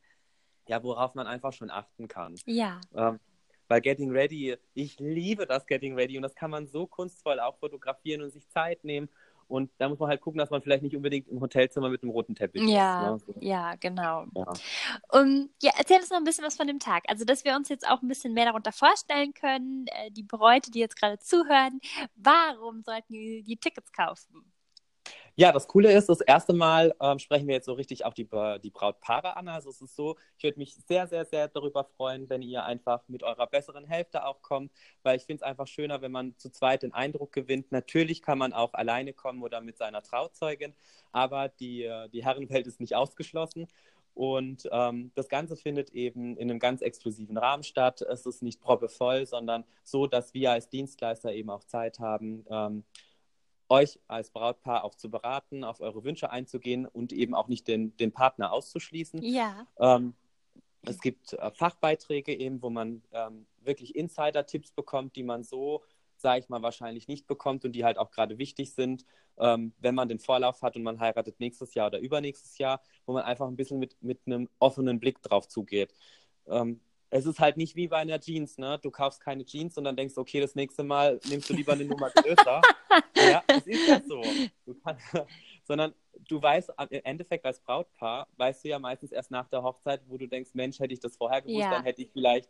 ja, 0.67 0.81
worauf 0.83 1.13
man 1.13 1.27
einfach 1.27 1.53
schon 1.53 1.69
achten 1.69 2.07
kann. 2.07 2.35
Ja. 2.45 2.81
Ähm, 2.95 3.19
bei 3.67 3.79
Getting 3.79 4.11
Ready, 4.11 4.57
ich 4.73 4.99
liebe 4.99 5.45
das 5.45 5.65
Getting 5.65 5.95
Ready 5.95 6.17
und 6.17 6.23
das 6.23 6.35
kann 6.35 6.51
man 6.51 6.67
so 6.67 6.87
kunstvoll 6.87 7.39
auch 7.39 7.57
fotografieren 7.57 8.21
und 8.21 8.31
sich 8.31 8.47
Zeit 8.49 8.83
nehmen 8.83 9.09
und 9.47 9.71
da 9.77 9.89
muss 9.89 9.99
man 9.99 10.09
halt 10.09 10.21
gucken, 10.21 10.39
dass 10.39 10.49
man 10.49 10.61
vielleicht 10.61 10.83
nicht 10.83 10.95
unbedingt 10.95 11.27
im 11.27 11.39
Hotelzimmer 11.39 11.89
mit 11.89 12.01
einem 12.01 12.11
roten 12.11 12.35
Teppich 12.35 12.63
ja, 12.63 13.15
ist. 13.15 13.27
Ne? 13.27 13.35
Ja, 13.39 13.75
genau. 13.75 14.25
Ja. 14.35 14.53
Um, 15.11 15.49
ja, 15.61 15.71
erzähl 15.77 15.97
uns 15.97 16.09
noch 16.09 16.17
ein 16.17 16.23
bisschen 16.23 16.45
was 16.45 16.55
von 16.55 16.67
dem 16.67 16.79
Tag. 16.79 17.03
Also, 17.07 17.25
dass 17.25 17.45
wir 17.45 17.55
uns 17.55 17.69
jetzt 17.69 17.87
auch 17.87 18.01
ein 18.01 18.07
bisschen 18.07 18.33
mehr 18.33 18.45
darunter 18.45 18.71
vorstellen 18.71 19.33
können, 19.33 19.85
äh, 19.87 20.11
die 20.11 20.23
Bräute, 20.23 20.71
die 20.71 20.79
jetzt 20.79 20.99
gerade 20.99 21.19
zuhören, 21.19 21.79
warum 22.15 22.81
sollten 22.81 23.13
die, 23.13 23.43
die 23.43 23.57
Tickets 23.57 23.91
kaufen? 23.91 24.54
Ja, 25.37 25.51
das 25.51 25.67
Coole 25.67 25.91
ist, 25.91 26.07
das 26.07 26.21
erste 26.21 26.53
Mal 26.53 26.95
ähm, 27.01 27.19
sprechen 27.19 27.45
wir 27.47 27.55
jetzt 27.55 27.65
so 27.65 27.73
richtig 27.73 28.05
auf 28.05 28.13
die, 28.13 28.25
die 28.63 28.69
Brautpaare 28.69 29.35
an. 29.35 29.49
Also 29.49 29.69
es 29.69 29.81
ist 29.81 29.93
so, 29.93 30.15
ich 30.37 30.45
würde 30.45 30.57
mich 30.57 30.75
sehr, 30.87 31.07
sehr, 31.07 31.25
sehr 31.25 31.49
darüber 31.49 31.83
freuen, 31.83 32.29
wenn 32.29 32.41
ihr 32.41 32.63
einfach 32.63 33.03
mit 33.09 33.21
eurer 33.21 33.45
besseren 33.45 33.83
Hälfte 33.83 34.25
auch 34.25 34.41
kommt, 34.41 34.71
weil 35.03 35.17
ich 35.17 35.23
finde 35.23 35.41
es 35.41 35.43
einfach 35.43 35.67
schöner, 35.67 36.01
wenn 36.01 36.13
man 36.13 36.37
zu 36.37 36.49
zweit 36.49 36.83
den 36.83 36.93
Eindruck 36.93 37.33
gewinnt. 37.33 37.69
Natürlich 37.73 38.21
kann 38.21 38.37
man 38.37 38.53
auch 38.53 38.73
alleine 38.75 39.11
kommen 39.11 39.43
oder 39.43 39.59
mit 39.59 39.77
seiner 39.77 40.01
Trauzeugin, 40.01 40.73
aber 41.11 41.49
die, 41.49 41.83
äh, 41.83 42.07
die 42.07 42.23
Herrenwelt 42.23 42.65
ist 42.65 42.79
nicht 42.79 42.95
ausgeschlossen. 42.95 43.67
Und 44.13 44.69
ähm, 44.71 45.11
das 45.15 45.27
Ganze 45.27 45.57
findet 45.57 45.89
eben 45.89 46.37
in 46.37 46.49
einem 46.49 46.59
ganz 46.59 46.81
exklusiven 46.81 47.37
Rahmen 47.37 47.63
statt. 47.63 48.01
Es 48.01 48.25
ist 48.25 48.41
nicht 48.41 48.61
proppevoll, 48.61 49.25
sondern 49.25 49.65
so, 49.83 50.07
dass 50.07 50.33
wir 50.33 50.51
als 50.51 50.69
Dienstleister 50.69 51.33
eben 51.33 51.49
auch 51.49 51.65
Zeit 51.65 51.99
haben, 51.99 52.45
ähm, 52.49 52.85
euch 53.69 53.99
als 54.07 54.29
Brautpaar 54.31 54.83
auch 54.83 54.95
zu 54.95 55.09
beraten, 55.09 55.63
auf 55.63 55.79
eure 55.81 56.03
Wünsche 56.03 56.29
einzugehen 56.29 56.85
und 56.85 57.11
eben 57.13 57.33
auch 57.33 57.47
nicht 57.47 57.67
den, 57.67 57.95
den 57.97 58.11
Partner 58.11 58.51
auszuschließen. 58.51 59.21
Ja. 59.23 59.67
Ähm, 59.79 60.13
es 60.83 60.99
gibt 61.01 61.33
äh, 61.33 61.51
Fachbeiträge 61.51 62.33
eben, 62.33 62.61
wo 62.61 62.69
man 62.69 63.01
ähm, 63.11 63.47
wirklich 63.61 63.95
Insider-Tipps 63.95 64.71
bekommt, 64.71 65.15
die 65.15 65.23
man 65.23 65.43
so, 65.43 65.83
sage 66.17 66.41
ich 66.41 66.49
mal, 66.49 66.61
wahrscheinlich 66.61 67.07
nicht 67.07 67.27
bekommt 67.27 67.65
und 67.65 67.71
die 67.71 67.83
halt 67.83 67.97
auch 67.97 68.11
gerade 68.11 68.37
wichtig 68.37 68.73
sind, 68.73 69.05
ähm, 69.37 69.73
wenn 69.79 69.95
man 69.95 70.07
den 70.07 70.19
Vorlauf 70.19 70.61
hat 70.61 70.75
und 70.75 70.83
man 70.83 70.99
heiratet 70.99 71.39
nächstes 71.39 71.73
Jahr 71.73 71.87
oder 71.87 71.99
übernächstes 71.99 72.57
Jahr, 72.57 72.81
wo 73.05 73.13
man 73.13 73.23
einfach 73.23 73.47
ein 73.47 73.55
bisschen 73.55 73.79
mit, 73.79 73.97
mit 74.01 74.19
einem 74.25 74.47
offenen 74.59 74.99
Blick 74.99 75.21
drauf 75.21 75.47
zugeht. 75.47 75.93
Es 77.09 77.25
ist 77.25 77.39
halt 77.39 77.55
nicht 77.57 77.75
wie 77.75 77.87
bei 77.87 77.97
einer 77.97 78.19
Jeans, 78.19 78.57
ne? 78.57 78.79
Du 78.81 78.91
kaufst 78.91 79.21
keine 79.21 79.45
Jeans 79.45 79.77
und 79.77 79.83
dann 79.83 79.95
denkst, 79.95 80.17
okay, 80.17 80.41
das 80.41 80.55
nächste 80.55 80.83
Mal 80.83 81.19
nimmst 81.29 81.49
du 81.49 81.53
lieber 81.53 81.73
eine 81.73 81.85
Nummer 81.85 82.09
größer. 82.09 82.61
ja, 83.15 83.43
es 83.47 83.67
ist 83.67 83.87
ja 83.87 84.01
so. 84.05 84.21
Du 84.65 84.73
kannst, 84.83 85.05
sondern 85.63 85.93
du 86.27 86.41
weißt, 86.41 86.73
im 86.89 87.01
Endeffekt 87.03 87.45
als 87.45 87.59
Brautpaar, 87.59 88.27
weißt 88.37 88.63
du 88.63 88.69
ja 88.69 88.79
meistens 88.79 89.11
erst 89.11 89.31
nach 89.31 89.47
der 89.49 89.63
Hochzeit, 89.63 90.01
wo 90.07 90.17
du 90.17 90.27
denkst, 90.27 90.51
Mensch, 90.53 90.79
hätte 90.79 90.93
ich 90.93 90.99
das 90.99 91.15
vorher 91.15 91.41
gewusst, 91.41 91.59
ja. 91.59 91.71
dann 91.71 91.83
hätte 91.83 92.01
ich 92.01 92.09
vielleicht, 92.11 92.49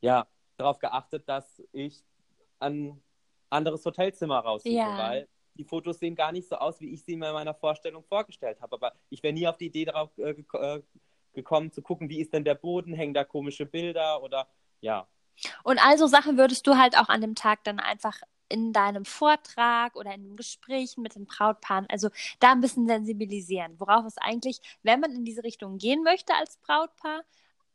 ja, 0.00 0.26
darauf 0.56 0.78
geachtet, 0.78 1.28
dass 1.28 1.62
ich 1.72 2.02
ein 2.58 3.00
anderes 3.50 3.84
Hotelzimmer 3.84 4.40
raussuche, 4.40 4.74
ja. 4.74 4.98
weil 4.98 5.28
die 5.54 5.64
Fotos 5.64 5.98
sehen 5.98 6.14
gar 6.14 6.32
nicht 6.32 6.48
so 6.48 6.56
aus, 6.56 6.80
wie 6.80 6.92
ich 6.92 7.02
sie 7.02 7.16
mir 7.16 7.28
in 7.28 7.34
meiner 7.34 7.54
Vorstellung 7.54 8.04
vorgestellt 8.04 8.60
habe. 8.60 8.76
Aber 8.76 8.92
ich 9.10 9.22
wäre 9.22 9.34
nie 9.34 9.46
auf 9.46 9.56
die 9.56 9.66
Idee 9.66 9.84
darauf 9.86 10.16
äh, 10.18 10.30
äh 10.30 10.82
gekommen, 11.38 11.72
zu 11.72 11.82
gucken, 11.82 12.08
wie 12.08 12.20
ist 12.20 12.32
denn 12.34 12.44
der 12.44 12.54
Boden, 12.54 12.92
hängen 12.92 13.14
da 13.14 13.24
komische 13.24 13.64
Bilder 13.64 14.22
oder 14.22 14.48
ja. 14.80 15.06
Und 15.62 15.78
also 15.84 16.06
Sachen 16.06 16.36
würdest 16.36 16.66
du 16.66 16.76
halt 16.76 16.98
auch 16.98 17.08
an 17.08 17.20
dem 17.20 17.34
Tag 17.34 17.64
dann 17.64 17.80
einfach 17.80 18.20
in 18.48 18.72
deinem 18.72 19.04
Vortrag 19.04 19.94
oder 19.94 20.12
in 20.14 20.36
Gesprächen 20.36 21.02
mit 21.02 21.14
den 21.14 21.26
Brautpaaren, 21.26 21.86
also 21.88 22.08
da 22.40 22.52
ein 22.52 22.60
bisschen 22.60 22.86
sensibilisieren, 22.86 23.78
worauf 23.78 24.04
es 24.06 24.18
eigentlich, 24.18 24.60
wenn 24.82 25.00
man 25.00 25.12
in 25.12 25.24
diese 25.24 25.44
Richtung 25.44 25.78
gehen 25.78 26.02
möchte 26.02 26.34
als 26.34 26.56
Brautpaar, 26.58 27.22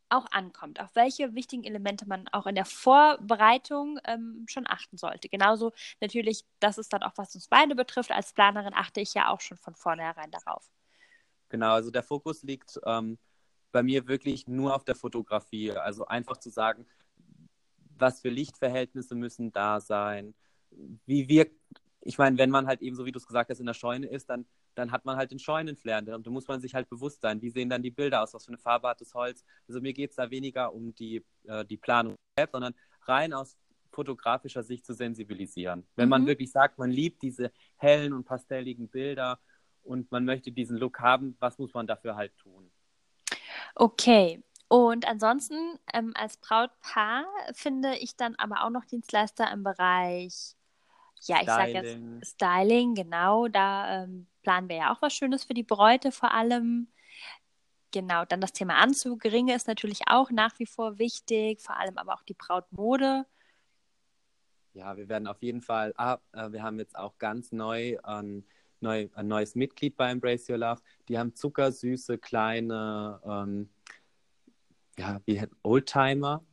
auch 0.09 0.27
ankommt, 0.31 0.79
auf 0.79 0.95
welche 0.95 1.33
wichtigen 1.33 1.63
Elemente 1.63 2.07
man 2.07 2.27
auch 2.31 2.45
in 2.45 2.55
der 2.55 2.65
Vorbereitung 2.65 3.99
ähm, 4.05 4.45
schon 4.47 4.65
achten 4.67 4.97
sollte. 4.97 5.27
Genauso 5.27 5.71
natürlich, 6.01 6.45
das 6.59 6.77
ist 6.77 6.93
dann 6.93 7.03
auch, 7.03 7.13
was 7.15 7.33
uns 7.33 7.47
beide 7.47 7.73
betrifft. 7.75 8.11
Als 8.11 8.31
Planerin 8.31 8.73
achte 8.75 9.01
ich 9.01 9.13
ja 9.15 9.29
auch 9.29 9.41
schon 9.41 9.57
von 9.57 9.73
vornherein 9.75 10.29
darauf. 10.29 10.69
Genau, 11.49 11.73
also 11.73 11.89
der 11.89 12.03
Fokus 12.03 12.43
liegt 12.43 12.79
ähm, 12.85 13.17
bei 13.73 13.83
mir 13.83 14.07
wirklich 14.07 14.47
nur 14.47 14.73
auf 14.73 14.85
der 14.85 14.95
Fotografie. 14.95 15.71
Also 15.71 16.05
einfach 16.05 16.37
zu 16.37 16.49
sagen, 16.49 16.85
was 17.97 18.21
für 18.21 18.29
Lichtverhältnisse 18.29 19.15
müssen 19.15 19.51
da 19.51 19.81
sein, 19.81 20.33
wie 21.05 21.27
wirkt, 21.27 21.59
ich 22.01 22.17
meine, 22.17 22.37
wenn 22.37 22.49
man 22.49 22.67
halt 22.67 22.81
eben, 22.81 22.95
so 22.95 23.05
wie 23.05 23.11
du 23.11 23.19
es 23.19 23.27
gesagt 23.27 23.49
hast, 23.49 23.59
in 23.59 23.65
der 23.65 23.73
Scheune 23.73 24.07
ist, 24.07 24.29
dann, 24.29 24.45
dann 24.75 24.91
hat 24.91 25.05
man 25.05 25.17
halt 25.17 25.31
den 25.31 25.39
Scheunenflair. 25.39 25.99
Und 25.99 26.25
da 26.25 26.31
muss 26.31 26.47
man 26.47 26.61
sich 26.61 26.73
halt 26.73 26.89
bewusst 26.89 27.21
sein, 27.21 27.41
wie 27.41 27.49
sehen 27.49 27.69
dann 27.69 27.81
die 27.81 27.91
Bilder 27.91 28.23
aus, 28.23 28.33
was 28.33 28.45
für 28.45 28.51
eine 28.51 28.57
Farbe 28.57 28.87
hat 28.87 29.01
das 29.01 29.13
Holz. 29.13 29.43
Also 29.67 29.81
mir 29.81 29.93
geht 29.93 30.11
es 30.11 30.15
da 30.15 30.29
weniger 30.29 30.73
um 30.73 30.93
die, 30.95 31.23
äh, 31.45 31.65
die 31.65 31.77
Planung 31.77 32.15
selbst, 32.37 32.53
sondern 32.53 32.75
rein 33.05 33.33
aus 33.33 33.57
fotografischer 33.91 34.63
Sicht 34.63 34.85
zu 34.85 34.93
sensibilisieren. 34.93 35.85
Wenn 35.95 36.05
mhm. 36.05 36.09
man 36.09 36.27
wirklich 36.27 36.51
sagt, 36.51 36.77
man 36.77 36.91
liebt 36.91 37.21
diese 37.21 37.51
hellen 37.77 38.13
und 38.13 38.25
pastelligen 38.25 38.89
Bilder 38.89 39.39
und 39.83 40.11
man 40.11 40.25
möchte 40.25 40.51
diesen 40.51 40.77
Look 40.77 40.99
haben, 40.99 41.35
was 41.39 41.57
muss 41.57 41.73
man 41.73 41.87
dafür 41.87 42.15
halt 42.15 42.35
tun? 42.37 42.62
Okay. 43.75 44.43
Und 44.67 45.07
ansonsten 45.07 45.77
ähm, 45.93 46.13
als 46.15 46.37
Brautpaar 46.37 47.25
finde 47.53 47.95
ich 47.97 48.15
dann 48.15 48.35
aber 48.35 48.63
auch 48.63 48.69
noch 48.69 48.85
Dienstleister 48.85 49.51
im 49.51 49.63
Bereich, 49.63 50.55
ja, 51.25 51.37
ich 51.41 51.45
sage 51.45 51.71
jetzt 51.71 52.31
Styling, 52.31 52.95
genau. 52.95 53.47
Da 53.47 54.03
ähm, 54.03 54.27
planen 54.41 54.67
wir 54.67 54.75
ja 54.75 54.93
auch 54.93 55.01
was 55.01 55.13
Schönes 55.13 55.43
für 55.43 55.53
die 55.53 55.63
Bräute 55.63 56.11
vor 56.11 56.33
allem. 56.33 56.87
Genau, 57.91 58.25
dann 58.25 58.41
das 58.41 58.53
Thema 58.53 58.77
Anzug, 58.77 59.23
Ringe 59.23 59.53
ist 59.55 59.67
natürlich 59.67 60.01
auch 60.07 60.31
nach 60.31 60.57
wie 60.59 60.65
vor 60.65 60.97
wichtig, 60.97 61.61
vor 61.61 61.77
allem 61.77 61.97
aber 61.97 62.15
auch 62.15 62.23
die 62.23 62.33
Brautmode. 62.33 63.25
Ja, 64.73 64.97
wir 64.97 65.07
werden 65.07 65.27
auf 65.27 65.43
jeden 65.43 65.61
Fall, 65.61 65.93
ah, 65.97 66.17
äh, 66.31 66.51
wir 66.51 66.63
haben 66.63 66.79
jetzt 66.79 66.97
auch 66.97 67.19
ganz 67.19 67.51
neu 67.51 67.97
ein, 68.01 68.43
neu, 68.83 69.09
ein 69.15 69.27
neues 69.27 69.55
Mitglied 69.55 69.97
bei 69.97 70.11
Embrace 70.11 70.47
Your 70.49 70.57
Love. 70.57 70.81
Die 71.07 71.17
haben 71.17 71.33
zuckersüße, 71.35 72.19
kleine, 72.19 73.19
ähm, 73.25 73.69
ja, 74.99 75.19
wie 75.25 75.41
Oldtimer. 75.63 76.43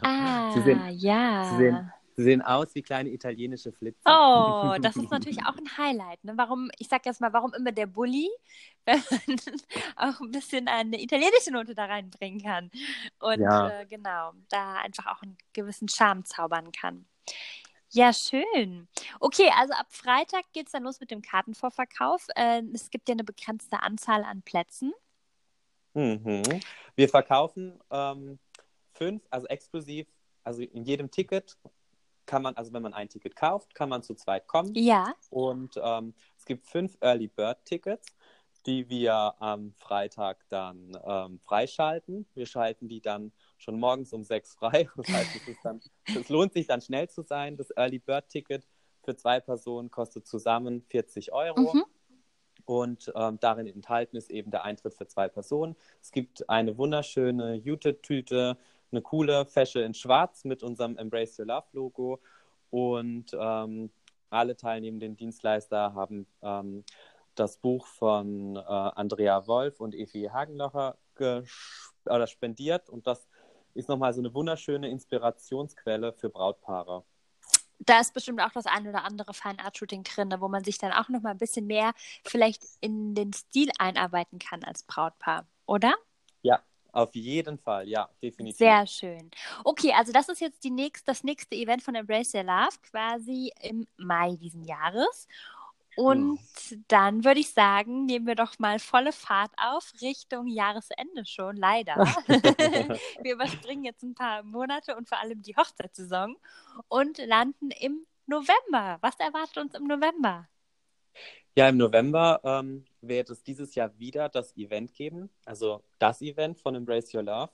Ah, 0.00 0.50
sie 0.54 0.62
sehen, 0.62 0.82
ja. 0.96 1.50
Sie 1.50 1.56
sehen, 1.58 1.92
Sie 2.18 2.24
sehen 2.24 2.42
aus 2.42 2.74
wie 2.74 2.82
kleine 2.82 3.10
italienische 3.10 3.70
Flitzer. 3.70 4.10
Oh, 4.10 4.76
das 4.80 4.96
ist 4.96 5.08
natürlich 5.08 5.38
auch 5.44 5.56
ein 5.56 5.78
Highlight. 5.78 6.24
Ne? 6.24 6.32
Warum, 6.34 6.68
ich 6.76 6.88
sag 6.88 7.06
jetzt 7.06 7.20
mal, 7.20 7.32
warum 7.32 7.54
immer 7.54 7.70
der 7.70 7.86
Bulli, 7.86 8.28
wenn 8.86 9.00
man 9.08 9.38
auch 9.94 10.20
ein 10.20 10.32
bisschen 10.32 10.66
eine 10.66 11.00
italienische 11.00 11.52
Note 11.52 11.76
da 11.76 11.84
reinbringen 11.84 12.42
kann. 12.42 12.72
Und 13.20 13.38
Ja. 13.38 13.68
äh, 13.68 13.86
genau, 13.86 14.32
da 14.48 14.78
einfach 14.78 15.06
auch 15.06 15.22
einen 15.22 15.38
gewissen 15.52 15.88
Charme 15.88 16.24
zaubern 16.24 16.72
kann. 16.72 17.06
Ja, 17.90 18.12
schön. 18.12 18.88
Okay, 19.20 19.50
also 19.56 19.72
ab 19.72 19.86
Freitag 19.88 20.44
geht 20.52 20.66
es 20.66 20.72
dann 20.72 20.82
los 20.82 21.00
mit 21.00 21.10
dem 21.10 21.22
Kartenvorverkauf. 21.22 22.26
Äh, 22.34 22.62
es 22.74 22.90
gibt 22.90 23.08
ja 23.08 23.14
eine 23.14 23.24
begrenzte 23.24 23.82
Anzahl 23.82 24.24
an 24.24 24.42
Plätzen. 24.42 24.92
Mhm. 25.94 26.42
Wir 26.94 27.08
verkaufen 27.08 27.78
ähm, 27.90 28.38
fünf, 28.92 29.22
also 29.30 29.46
exklusiv, 29.46 30.06
also 30.44 30.62
in 30.62 30.84
jedem 30.84 31.10
Ticket 31.10 31.56
kann 32.26 32.42
man, 32.42 32.54
also 32.56 32.72
wenn 32.72 32.82
man 32.82 32.92
ein 32.92 33.08
Ticket 33.08 33.34
kauft, 33.34 33.74
kann 33.74 33.88
man 33.88 34.02
zu 34.02 34.14
zweit 34.14 34.46
kommen. 34.46 34.74
Ja. 34.74 35.14
Und 35.30 35.80
ähm, 35.82 36.14
es 36.36 36.44
gibt 36.44 36.66
fünf 36.66 36.96
Early 37.00 37.28
Bird 37.28 37.64
Tickets, 37.64 38.06
die 38.66 38.88
wir 38.90 39.34
am 39.40 39.72
Freitag 39.72 40.44
dann 40.50 40.96
ähm, 41.04 41.40
freischalten. 41.40 42.26
Wir 42.34 42.46
schalten 42.46 42.86
die 42.86 43.00
dann 43.00 43.32
schon 43.58 43.78
morgens 43.78 44.12
um 44.12 44.24
sechs 44.24 44.54
frei. 44.54 44.88
Das 44.96 45.08
heißt, 45.08 45.48
es, 45.48 45.56
dann, 45.62 45.80
es 46.06 46.28
lohnt 46.28 46.52
sich 46.52 46.66
dann 46.66 46.80
schnell 46.80 47.08
zu 47.08 47.22
sein. 47.22 47.56
Das 47.56 47.70
Early 47.76 47.98
Bird 47.98 48.28
Ticket 48.28 48.66
für 49.02 49.16
zwei 49.16 49.40
Personen 49.40 49.90
kostet 49.90 50.26
zusammen 50.26 50.82
40 50.88 51.32
Euro. 51.32 51.74
Mhm. 51.74 51.84
Und 52.64 53.12
ähm, 53.14 53.38
darin 53.40 53.66
enthalten 53.66 54.16
ist 54.16 54.30
eben 54.30 54.50
der 54.50 54.64
Eintritt 54.64 54.94
für 54.94 55.06
zwei 55.06 55.28
Personen. 55.28 55.74
Es 56.02 56.12
gibt 56.12 56.48
eine 56.50 56.76
wunderschöne 56.76 57.54
Jute-Tüte, 57.54 58.58
eine 58.92 59.02
coole 59.02 59.46
Fäsche 59.46 59.80
in 59.80 59.94
Schwarz 59.94 60.44
mit 60.44 60.62
unserem 60.62 60.98
Embrace 60.98 61.38
Your 61.38 61.46
Love 61.46 61.66
Logo. 61.72 62.20
Und 62.70 63.30
ähm, 63.38 63.90
alle 64.28 64.56
teilnehmenden 64.56 65.16
Dienstleister 65.16 65.94
haben 65.94 66.26
ähm, 66.42 66.84
das 67.34 67.56
Buch 67.56 67.86
von 67.86 68.56
äh, 68.56 68.60
Andrea 68.60 69.46
Wolf 69.46 69.80
und 69.80 69.94
Evi 69.94 70.28
Hagenlocher 70.30 70.98
oder 72.04 72.26
spendiert. 72.26 72.90
Und 72.90 73.06
das 73.06 73.27
ist 73.78 73.88
nochmal 73.88 74.12
so 74.12 74.20
eine 74.20 74.34
wunderschöne 74.34 74.88
Inspirationsquelle 74.90 76.12
für 76.12 76.28
Brautpaare. 76.28 77.04
Da 77.78 78.00
ist 78.00 78.12
bestimmt 78.12 78.40
auch 78.40 78.50
das 78.50 78.66
ein 78.66 78.88
oder 78.88 79.04
andere 79.04 79.32
Fine 79.32 79.64
Art 79.64 79.78
Shooting 79.78 80.02
drin, 80.02 80.34
wo 80.38 80.48
man 80.48 80.64
sich 80.64 80.78
dann 80.78 80.92
auch 80.92 81.08
noch 81.08 81.22
mal 81.22 81.30
ein 81.30 81.38
bisschen 81.38 81.68
mehr 81.68 81.92
vielleicht 82.24 82.64
in 82.80 83.14
den 83.14 83.32
Stil 83.32 83.70
einarbeiten 83.78 84.40
kann 84.40 84.64
als 84.64 84.82
Brautpaar, 84.82 85.46
oder? 85.66 85.94
Ja, 86.42 86.60
auf 86.90 87.14
jeden 87.14 87.56
Fall, 87.56 87.88
ja, 87.88 88.08
definitiv. 88.20 88.58
Sehr 88.58 88.84
schön. 88.88 89.30
Okay, 89.62 89.92
also 89.96 90.10
das 90.10 90.28
ist 90.28 90.40
jetzt 90.40 90.64
die 90.64 90.70
nächst, 90.70 91.06
das 91.06 91.22
nächste 91.22 91.54
Event 91.54 91.84
von 91.84 91.94
Embrace 91.94 92.34
Your 92.34 92.42
Love 92.42 92.76
quasi 92.90 93.52
im 93.62 93.86
Mai 93.96 94.34
diesen 94.40 94.64
Jahres. 94.64 95.28
Und 95.98 96.38
dann 96.86 97.24
würde 97.24 97.40
ich 97.40 97.50
sagen, 97.50 98.06
nehmen 98.06 98.28
wir 98.28 98.36
doch 98.36 98.56
mal 98.60 98.78
volle 98.78 99.10
Fahrt 99.10 99.50
auf 99.56 99.92
Richtung 100.00 100.46
Jahresende 100.46 101.26
schon, 101.26 101.56
leider. 101.56 101.96
wir 103.20 103.34
überspringen 103.34 103.82
jetzt 103.82 104.04
ein 104.04 104.14
paar 104.14 104.44
Monate 104.44 104.94
und 104.94 105.08
vor 105.08 105.18
allem 105.18 105.42
die 105.42 105.56
Hochzeitssaison 105.56 106.36
und 106.86 107.18
landen 107.18 107.72
im 107.72 108.06
November. 108.26 108.98
Was 109.00 109.18
erwartet 109.18 109.58
uns 109.58 109.74
im 109.74 109.88
November? 109.88 110.48
Ja, 111.56 111.68
im 111.68 111.78
November 111.78 112.40
ähm, 112.44 112.84
wird 113.00 113.30
es 113.30 113.42
dieses 113.42 113.74
Jahr 113.74 113.98
wieder 113.98 114.28
das 114.28 114.56
Event 114.56 114.94
geben, 114.94 115.30
also 115.46 115.82
das 115.98 116.22
Event 116.22 116.60
von 116.60 116.76
Embrace 116.76 117.12
Your 117.12 117.24
Love. 117.24 117.50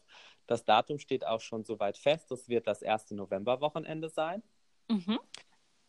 Das 0.47 0.67
Datum 0.67 0.99
steht 0.99 1.27
auch 1.27 1.41
schon 1.41 1.65
soweit 1.65 1.97
fest. 1.97 2.31
Das 2.31 2.47
wird 2.51 2.67
das 2.67 2.83
erste 2.83 3.15
Novemberwochenende 3.15 4.11
sein. 4.11 4.43
Mhm. 4.91 5.19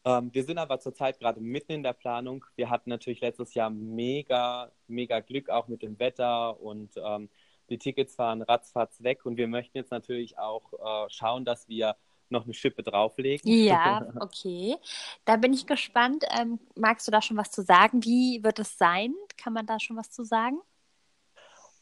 Ähm, 0.05 0.29
wir 0.33 0.43
sind 0.43 0.59
aber 0.59 0.79
zurzeit 0.79 1.19
gerade 1.19 1.41
mitten 1.41 1.71
in 1.71 1.83
der 1.83 1.93
Planung. 1.93 2.45
Wir 2.55 2.69
hatten 2.69 2.91
natürlich 2.91 3.21
letztes 3.21 3.55
Jahr 3.55 3.71
mega, 3.71 4.71
mega 4.87 5.19
Glück 5.19 5.49
auch 5.49 5.67
mit 5.67 5.81
dem 5.81 5.99
Wetter 5.99 6.59
und 6.61 6.91
ähm, 7.03 7.29
die 7.69 7.79
Tickets 7.79 8.17
waren 8.19 8.43
ratzfatz 8.43 9.01
weg. 9.01 9.25
Und 9.25 9.37
wir 9.37 9.47
möchten 9.47 9.77
jetzt 9.77 9.91
natürlich 9.91 10.37
auch 10.37 10.73
äh, 10.73 11.09
schauen, 11.09 11.43
dass 11.43 11.67
wir 11.67 11.95
noch 12.29 12.43
eine 12.43 12.53
Schippe 12.53 12.83
drauflegen. 12.83 13.51
Ja, 13.51 14.07
okay. 14.19 14.77
Da 15.25 15.37
bin 15.37 15.53
ich 15.53 15.65
gespannt. 15.65 16.23
Ähm, 16.39 16.59
magst 16.75 17.07
du 17.07 17.11
da 17.11 17.21
schon 17.21 17.37
was 17.37 17.51
zu 17.51 17.63
sagen? 17.63 18.03
Wie 18.03 18.43
wird 18.43 18.59
es 18.59 18.77
sein? 18.77 19.13
Kann 19.37 19.53
man 19.53 19.65
da 19.65 19.79
schon 19.79 19.97
was 19.97 20.11
zu 20.11 20.23
sagen? 20.23 20.59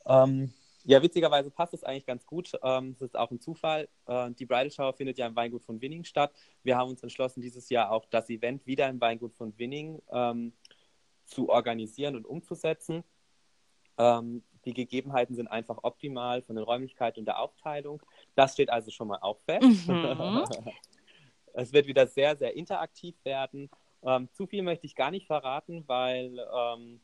Ähm, 0.06 0.54
ja, 0.86 1.02
witzigerweise 1.02 1.50
passt 1.50 1.74
es 1.74 1.84
eigentlich 1.84 2.06
ganz 2.06 2.26
gut. 2.26 2.52
Ähm, 2.62 2.92
es 2.92 3.02
ist 3.02 3.18
auch 3.18 3.32
ein 3.32 3.40
Zufall. 3.40 3.88
Äh, 4.06 4.32
die 4.32 4.46
Bridal 4.46 4.72
Shower 4.72 4.94
findet 4.94 5.18
ja 5.18 5.28
im 5.28 5.36
Weingut 5.36 5.64
von 5.64 5.82
Winning 5.82 6.04
statt. 6.04 6.34
Wir 6.62 6.78
haben 6.78 6.90
uns 6.90 7.02
entschlossen, 7.04 7.42
dieses 7.42 7.70
Jahr 7.70 7.92
auch 7.92 8.06
das 8.10 8.30
Event 8.30 8.66
wieder 8.66 8.90
im 8.90 9.00
Weingut 9.00 9.34
von 9.34 9.58
Winning 9.58 10.02
ähm, 10.12 10.54
zu 11.26 11.50
organisieren 11.50 12.16
und 12.16 12.26
umzusetzen. 12.26 13.04
Ähm, 13.98 14.44
die 14.66 14.74
Gegebenheiten 14.74 15.36
sind 15.36 15.48
einfach 15.48 15.80
optimal 15.84 16.42
von 16.42 16.56
den 16.56 16.66
Räumlichkeiten 16.66 17.20
und 17.20 17.26
der 17.26 17.40
Aufteilung. 17.40 18.02
Das 18.36 18.54
steht 18.54 18.70
also 18.70 18.92
schon 18.92 19.08
mal 19.08 19.20
auch 19.22 19.40
fest. 19.42 19.88
Mhm. 19.88 20.44
es 21.54 21.72
wird 21.72 21.88
wieder 21.88 22.08
sehr, 22.08 22.36
sehr 22.36 22.56
interaktiv 22.56 23.16
werden. 23.24 23.70
Ähm, 24.04 24.30
zu 24.34 24.48
viel 24.48 24.64
möchte 24.64 24.86
ich 24.86 24.96
gar 24.96 25.12
nicht 25.12 25.28
verraten, 25.28 25.84
weil 25.88 26.46
ähm, 26.54 27.00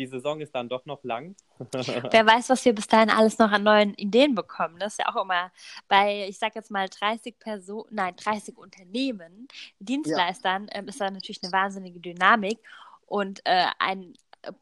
die 0.00 0.06
Saison 0.06 0.40
ist 0.40 0.54
dann 0.54 0.68
doch 0.68 0.86
noch 0.86 1.04
lang. 1.04 1.36
Wer 1.72 2.26
weiß, 2.26 2.48
was 2.48 2.64
wir 2.64 2.74
bis 2.74 2.88
dahin 2.88 3.10
alles 3.10 3.38
noch 3.38 3.52
an 3.52 3.62
neuen 3.62 3.92
Ideen 3.94 4.34
bekommen. 4.34 4.78
Das 4.78 4.94
ist 4.94 4.98
ja 5.00 5.14
auch 5.14 5.22
immer 5.22 5.52
bei, 5.88 6.26
ich 6.26 6.38
sag 6.38 6.54
jetzt 6.54 6.70
mal 6.70 6.88
30 6.88 7.38
Personen, 7.38 7.88
nein, 7.90 8.14
30 8.16 8.56
Unternehmen, 8.56 9.46
Dienstleistern, 9.78 10.68
ähm, 10.72 10.88
ist 10.88 11.00
da 11.00 11.10
natürlich 11.10 11.42
eine 11.42 11.52
wahnsinnige 11.52 12.00
Dynamik 12.00 12.58
und 13.06 13.40
äh, 13.44 13.66
ein 13.78 14.14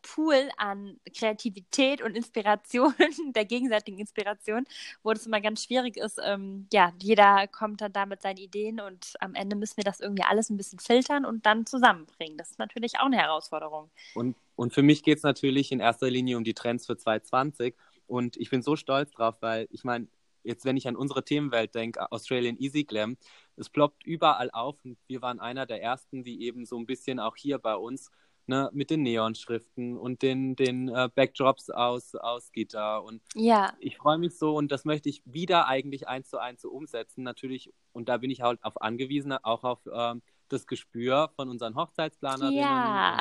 Pool 0.03 0.51
an 0.57 0.99
Kreativität 1.14 2.03
und 2.03 2.17
Inspiration, 2.17 2.95
der 3.35 3.45
gegenseitigen 3.45 3.99
Inspiration, 3.99 4.64
wo 5.03 5.12
das 5.12 5.27
immer 5.27 5.41
ganz 5.41 5.64
schwierig 5.64 5.97
ist. 5.97 6.21
Ähm, 6.25 6.67
ja, 6.73 6.93
jeder 7.01 7.47
kommt 7.49 7.81
dann 7.81 7.93
da 7.93 8.07
mit 8.07 8.23
seinen 8.23 8.38
Ideen 8.38 8.81
und 8.81 9.14
am 9.21 9.35
Ende 9.35 9.57
müssen 9.57 9.77
wir 9.77 9.85
das 9.85 10.01
irgendwie 10.01 10.25
alles 10.25 10.51
ein 10.51 10.57
bisschen 10.57 10.79
filtern 10.79 11.25
und 11.25 11.47
dann 11.47 11.67
zusammenbringen. 11.67 12.37
Das 12.37 12.51
ist 12.51 12.59
natürlich 12.59 12.99
auch 12.99 13.07
eine 13.07 13.19
Herausforderung. 13.19 13.91
Und, 14.14 14.37
und 14.57 14.73
für 14.73 14.83
mich 14.83 15.03
geht 15.03 15.19
es 15.19 15.23
natürlich 15.23 15.73
in 15.73 15.81
erster 15.81 16.11
Linie 16.11 16.37
um 16.37 16.45
die 16.45 16.55
Trends 16.55 16.87
für 16.87 16.97
2020. 16.97 17.75
Und 18.07 18.37
ich 18.37 18.51
bin 18.51 18.62
so 18.62 18.75
stolz 18.77 19.11
drauf, 19.12 19.37
weil 19.41 19.69
ich 19.71 19.85
meine, 19.85 20.09
jetzt 20.43 20.64
wenn 20.64 20.77
ich 20.77 20.88
an 20.88 20.97
unsere 20.97 21.25
Themenwelt 21.25 21.75
denke, 21.75 22.11
Australian 22.11 22.57
Easy 22.59 22.85
Glam, 22.85 23.17
es 23.57 23.69
ploppt 23.69 24.05
überall 24.05 24.51
auf 24.51 24.83
und 24.85 24.97
wir 25.07 25.21
waren 25.21 25.41
einer 25.41 25.67
der 25.67 25.83
ersten, 25.83 26.25
die 26.25 26.43
eben 26.43 26.64
so 26.64 26.79
ein 26.79 26.87
bisschen 26.87 27.21
auch 27.21 27.37
hier 27.37 27.59
bei 27.59 27.75
uns 27.75 28.11
ne, 28.48 28.70
mit 28.72 28.90
den 28.90 29.02
Neonschriften 29.02 29.96
und 29.96 30.22
den, 30.22 30.56
den 30.56 30.88
äh, 30.88 31.08
Backdrops 31.14 31.70
aus, 31.70 32.14
aus 32.14 32.50
Gitter. 32.52 33.02
Und 33.04 33.22
Ja, 33.34 33.72
ich 33.80 33.96
freue 33.96 34.18
mich 34.18 34.37
so 34.38 34.54
und 34.56 34.72
das 34.72 34.84
möchte 34.84 35.08
ich 35.08 35.22
wieder 35.24 35.66
eigentlich 35.68 36.08
eins 36.08 36.30
zu 36.30 36.38
eins 36.38 36.62
so 36.62 36.70
umsetzen. 36.70 37.22
Natürlich, 37.22 37.72
und 37.92 38.08
da 38.08 38.16
bin 38.18 38.30
ich 38.30 38.42
halt 38.42 38.62
auf 38.64 38.80
angewiesen, 38.82 39.32
auch 39.32 39.64
auf 39.64 39.80
ähm, 39.92 40.22
das 40.48 40.66
Gespür 40.66 41.30
von 41.37 41.50
unseren 41.50 41.76
Hochzeitsplanerinnen. 41.76 42.56
ja, 42.62 43.18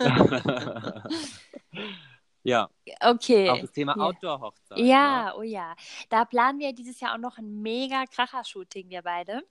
ja, 2.44 2.68
okay. 3.00 3.50
auch 3.50 3.60
das 3.60 3.72
Thema 3.72 3.94
Ja. 3.96 4.04
Outdoor-Hochzeit. 4.04 4.78
ne? 4.78 4.84
Ja, 4.86 5.34
oh 5.36 5.42
ja. 5.42 5.74
Da 6.08 6.24
planen 6.24 6.58
wir 6.58 6.72
dieses 6.72 7.00
Jahr 7.00 7.14
auch 7.14 7.18
noch 7.18 7.38
ein 7.38 7.62
mega 7.62 8.04
Kracher-Shooting, 8.06 8.90
wir 8.90 9.02
beide, 9.02 9.42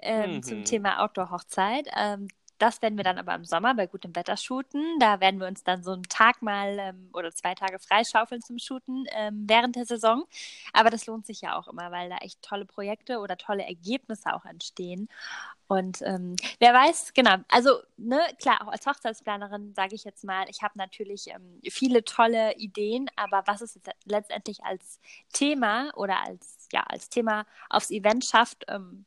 ähm, 0.00 0.42
zum 0.42 0.58
Mhm. 0.60 0.64
Thema 0.64 1.02
Outdoor-Hochzeit. 1.04 1.88
Ähm, 1.96 2.28
das 2.58 2.82
werden 2.82 2.96
wir 2.96 3.04
dann 3.04 3.18
aber 3.18 3.34
im 3.34 3.44
Sommer 3.44 3.74
bei 3.74 3.86
gutem 3.86 4.14
Wetter 4.14 4.36
shooten. 4.36 4.98
Da 5.00 5.20
werden 5.20 5.40
wir 5.40 5.46
uns 5.46 5.64
dann 5.64 5.82
so 5.82 5.92
einen 5.92 6.04
Tag 6.04 6.42
mal 6.42 6.78
ähm, 6.78 7.10
oder 7.12 7.32
zwei 7.32 7.54
Tage 7.54 7.78
freischaufeln 7.78 8.42
zum 8.42 8.58
Shooten 8.58 9.06
ähm, 9.12 9.44
während 9.48 9.76
der 9.76 9.86
Saison. 9.86 10.24
Aber 10.72 10.90
das 10.90 11.06
lohnt 11.06 11.26
sich 11.26 11.40
ja 11.40 11.56
auch 11.56 11.68
immer, 11.68 11.90
weil 11.90 12.08
da 12.08 12.18
echt 12.18 12.42
tolle 12.42 12.64
Projekte 12.64 13.18
oder 13.18 13.36
tolle 13.36 13.64
Ergebnisse 13.64 14.32
auch 14.34 14.44
entstehen. 14.44 15.08
Und 15.66 16.02
ähm, 16.02 16.36
wer 16.58 16.74
weiß, 16.74 17.14
genau, 17.14 17.36
also 17.48 17.80
ne, 17.96 18.20
klar, 18.38 18.62
auch 18.62 18.72
als 18.72 18.86
Hochzeitsplanerin 18.86 19.74
sage 19.74 19.94
ich 19.94 20.04
jetzt 20.04 20.24
mal, 20.24 20.48
ich 20.48 20.62
habe 20.62 20.76
natürlich 20.76 21.28
ähm, 21.28 21.60
viele 21.70 22.04
tolle 22.04 22.54
Ideen, 22.56 23.10
aber 23.16 23.42
was 23.46 23.62
es 23.62 23.80
letztendlich 24.04 24.62
als 24.64 25.00
Thema 25.32 25.90
oder 25.96 26.22
als, 26.22 26.68
ja, 26.72 26.82
als 26.82 27.08
Thema 27.08 27.46
aufs 27.70 27.90
Event 27.90 28.24
schafft, 28.24 28.64
ähm, 28.68 29.06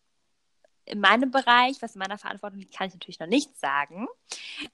in 0.88 1.00
meinem 1.00 1.32
Bereich, 1.32 1.82
was 1.82 1.96
in 1.96 2.00
meiner 2.00 2.18
Verantwortung 2.18 2.60
liegt, 2.60 2.76
kann 2.76 2.88
ich 2.88 2.94
natürlich 2.94 3.20
noch 3.20 3.28
nicht 3.28 3.58
sagen. 3.60 4.08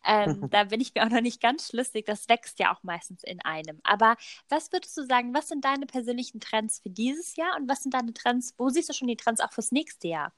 Ähm, 0.06 0.48
da 0.52 0.66
bin 0.66 0.82
ich 0.82 0.94
mir 0.94 1.06
auch 1.06 1.10
noch 1.10 1.22
nicht 1.22 1.42
ganz 1.42 1.68
schlüssig. 1.68 2.06
Das 2.06 2.30
wächst 2.30 2.60
ja 2.60 2.74
auch 2.74 2.84
meistens 2.84 3.24
in 3.24 3.42
einem. 3.42 3.80
Aber 3.84 4.16
was 4.50 4.72
würdest 4.72 4.98
du 4.98 5.06
sagen, 5.06 5.34
was 5.34 5.48
sind 5.48 5.66
deine 5.66 5.86
persönlichen 5.86 6.40
Trends 6.40 6.80
für 6.80 6.90
dieses 6.90 7.36
Jahr 7.36 7.56
und 7.58 7.70
was 7.70 7.84
sind 7.84 7.94
deine 7.94 8.14
Trends, 8.14 8.54
wo 8.58 8.70
siehst 8.70 8.90
du 8.90 8.94
schon 8.94 9.08
die 9.08 9.18
Trends 9.18 9.42
auch 9.42 9.52
fürs 9.52 9.72
nächste 9.72 10.08
Jahr? 10.08 10.34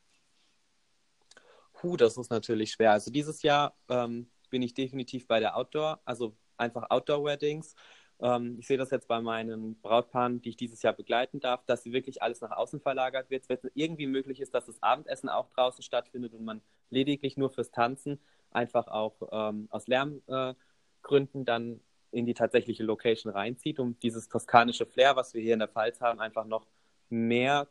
Puh, 1.74 1.98
das 1.98 2.18
ist 2.18 2.32
natürlich 2.32 2.72
schwer. 2.72 2.92
Also 2.92 3.12
dieses 3.12 3.42
Jahr 3.42 3.76
ähm, 3.90 4.30
bin 4.50 4.62
ich 4.62 4.74
definitiv 4.74 5.28
bei 5.28 5.40
der 5.40 5.58
Outdoor, 5.58 6.02
also 6.06 6.36
einfach 6.58 6.90
Outdoor-Weddings. 6.90 7.76
Ähm, 8.20 8.58
ich 8.60 8.68
sehe 8.68 8.78
das 8.78 8.92
jetzt 8.92 9.08
bei 9.08 9.22
meinen 9.22 9.80
Brautpaaren, 9.82 10.42
die 10.42 10.50
ich 10.50 10.58
dieses 10.58 10.82
Jahr 10.82 10.94
begleiten 10.94 11.40
darf, 11.40 11.66
dass 11.66 11.84
sie 11.84 11.92
wirklich 11.92 12.22
alles 12.22 12.42
nach 12.42 12.52
außen 12.52 12.80
verlagert 12.80 13.30
wird. 13.30 13.48
Wenn 13.50 13.58
es 13.62 13.72
irgendwie 13.74 14.08
möglich 14.08 14.40
ist, 14.40 14.54
dass 14.54 14.66
das 14.66 14.82
Abendessen 14.82 15.30
auch 15.30 15.50
draußen 15.50 15.84
stattfindet 15.84 16.34
und 16.34 16.46
man 16.46 16.62
lediglich 16.90 17.38
nur 17.38 17.50
fürs 17.50 17.72
Tanzen 17.72 18.20
einfach 18.52 18.88
auch 18.88 19.16
ähm, 19.32 19.68
aus 19.70 19.88
Lärmgründen 19.88 21.42
äh, 21.42 21.46
dann 21.46 21.82
in 22.12 22.26
die 22.26 22.34
tatsächliche 22.34 22.84
Location 22.84 23.34
reinzieht, 23.34 23.80
um 23.80 24.00
dieses 24.00 24.30
toskanische 24.30 24.86
Flair, 24.86 25.18
was 25.18 25.34
wir 25.34 25.42
hier 25.42 25.54
in 25.54 25.60
der 25.60 25.68
Pfalz 25.68 26.00
haben, 26.00 26.22
einfach 26.22 26.46
noch 26.46 26.66
mehr 27.10 27.68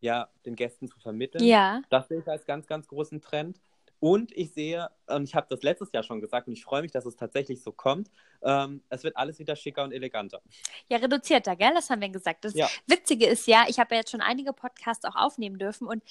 ja, 0.00 0.28
den 0.46 0.56
Gästen 0.56 0.88
zu 0.88 0.98
vermitteln. 1.00 1.44
Ja. 1.44 1.82
Das 1.90 2.08
sehe 2.08 2.20
ich 2.20 2.28
als 2.28 2.44
ganz, 2.44 2.66
ganz 2.66 2.88
großen 2.88 3.20
Trend. 3.20 3.60
Und 4.02 4.36
ich 4.36 4.52
sehe, 4.52 4.90
und 5.06 5.22
ich 5.22 5.36
habe 5.36 5.46
das 5.48 5.62
letztes 5.62 5.92
Jahr 5.92 6.02
schon 6.02 6.20
gesagt, 6.20 6.48
und 6.48 6.54
ich 6.54 6.64
freue 6.64 6.82
mich, 6.82 6.90
dass 6.90 7.06
es 7.06 7.14
tatsächlich 7.14 7.62
so 7.62 7.70
kommt, 7.70 8.10
ähm, 8.42 8.82
es 8.88 9.04
wird 9.04 9.16
alles 9.16 9.38
wieder 9.38 9.54
schicker 9.54 9.84
und 9.84 9.92
eleganter. 9.92 10.42
Ja, 10.88 10.96
reduzierter, 10.96 11.54
gell? 11.54 11.70
Das 11.72 11.88
haben 11.88 12.00
wir 12.00 12.08
gesagt. 12.08 12.44
Das 12.44 12.52
ja. 12.52 12.68
Witzige 12.88 13.26
ist 13.26 13.46
ja, 13.46 13.64
ich 13.68 13.78
habe 13.78 13.94
ja 13.94 14.00
jetzt 14.00 14.10
schon 14.10 14.20
einige 14.20 14.52
Podcasts 14.52 15.04
auch 15.04 15.14
aufnehmen 15.14 15.56
dürfen 15.56 15.86
und 15.86 16.02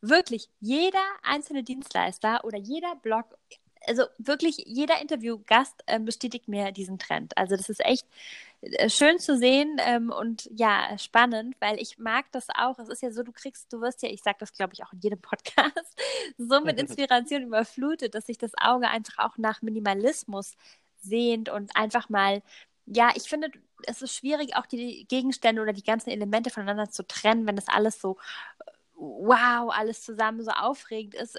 wirklich 0.00 0.48
jeder 0.58 1.04
einzelne 1.22 1.62
Dienstleister 1.62 2.44
oder 2.44 2.58
jeder 2.58 2.96
Blog 2.96 3.26
also 3.86 4.04
wirklich 4.18 4.58
jeder 4.66 5.00
Interviewgast 5.00 5.82
ähm, 5.86 6.04
bestätigt 6.04 6.48
mir 6.48 6.72
diesen 6.72 6.98
Trend. 6.98 7.36
Also 7.36 7.56
das 7.56 7.68
ist 7.68 7.84
echt 7.84 8.06
äh, 8.62 8.88
schön 8.88 9.18
zu 9.18 9.36
sehen 9.36 9.78
ähm, 9.80 10.10
und 10.10 10.48
ja, 10.52 10.96
spannend, 10.98 11.56
weil 11.60 11.80
ich 11.80 11.98
mag 11.98 12.26
das 12.32 12.48
auch. 12.50 12.78
Es 12.78 12.88
ist 12.88 13.02
ja 13.02 13.10
so, 13.10 13.22
du 13.22 13.32
kriegst, 13.32 13.72
du 13.72 13.80
wirst 13.80 14.02
ja, 14.02 14.08
ich 14.08 14.22
sage 14.22 14.38
das 14.40 14.52
glaube 14.52 14.74
ich 14.74 14.84
auch 14.84 14.92
in 14.92 15.00
jedem 15.00 15.20
Podcast, 15.20 16.00
so 16.38 16.60
mit 16.60 16.78
Inspiration 16.80 17.42
überflutet, 17.42 18.14
dass 18.14 18.26
sich 18.26 18.38
das 18.38 18.52
Auge 18.60 18.88
einfach 18.88 19.18
auch 19.18 19.38
nach 19.38 19.62
Minimalismus 19.62 20.56
sehnt 20.98 21.48
und 21.48 21.76
einfach 21.76 22.08
mal, 22.08 22.42
ja, 22.86 23.10
ich 23.14 23.24
finde, 23.24 23.50
es 23.86 24.02
ist 24.02 24.14
schwierig, 24.14 24.56
auch 24.56 24.66
die 24.66 25.06
Gegenstände 25.08 25.62
oder 25.62 25.72
die 25.72 25.84
ganzen 25.84 26.10
Elemente 26.10 26.50
voneinander 26.50 26.90
zu 26.90 27.06
trennen, 27.06 27.46
wenn 27.46 27.56
das 27.56 27.68
alles 27.68 28.00
so 28.00 28.16
wow, 28.96 29.70
alles 29.70 30.02
zusammen 30.02 30.42
so 30.42 30.50
aufregend 30.50 31.14
ist. 31.14 31.36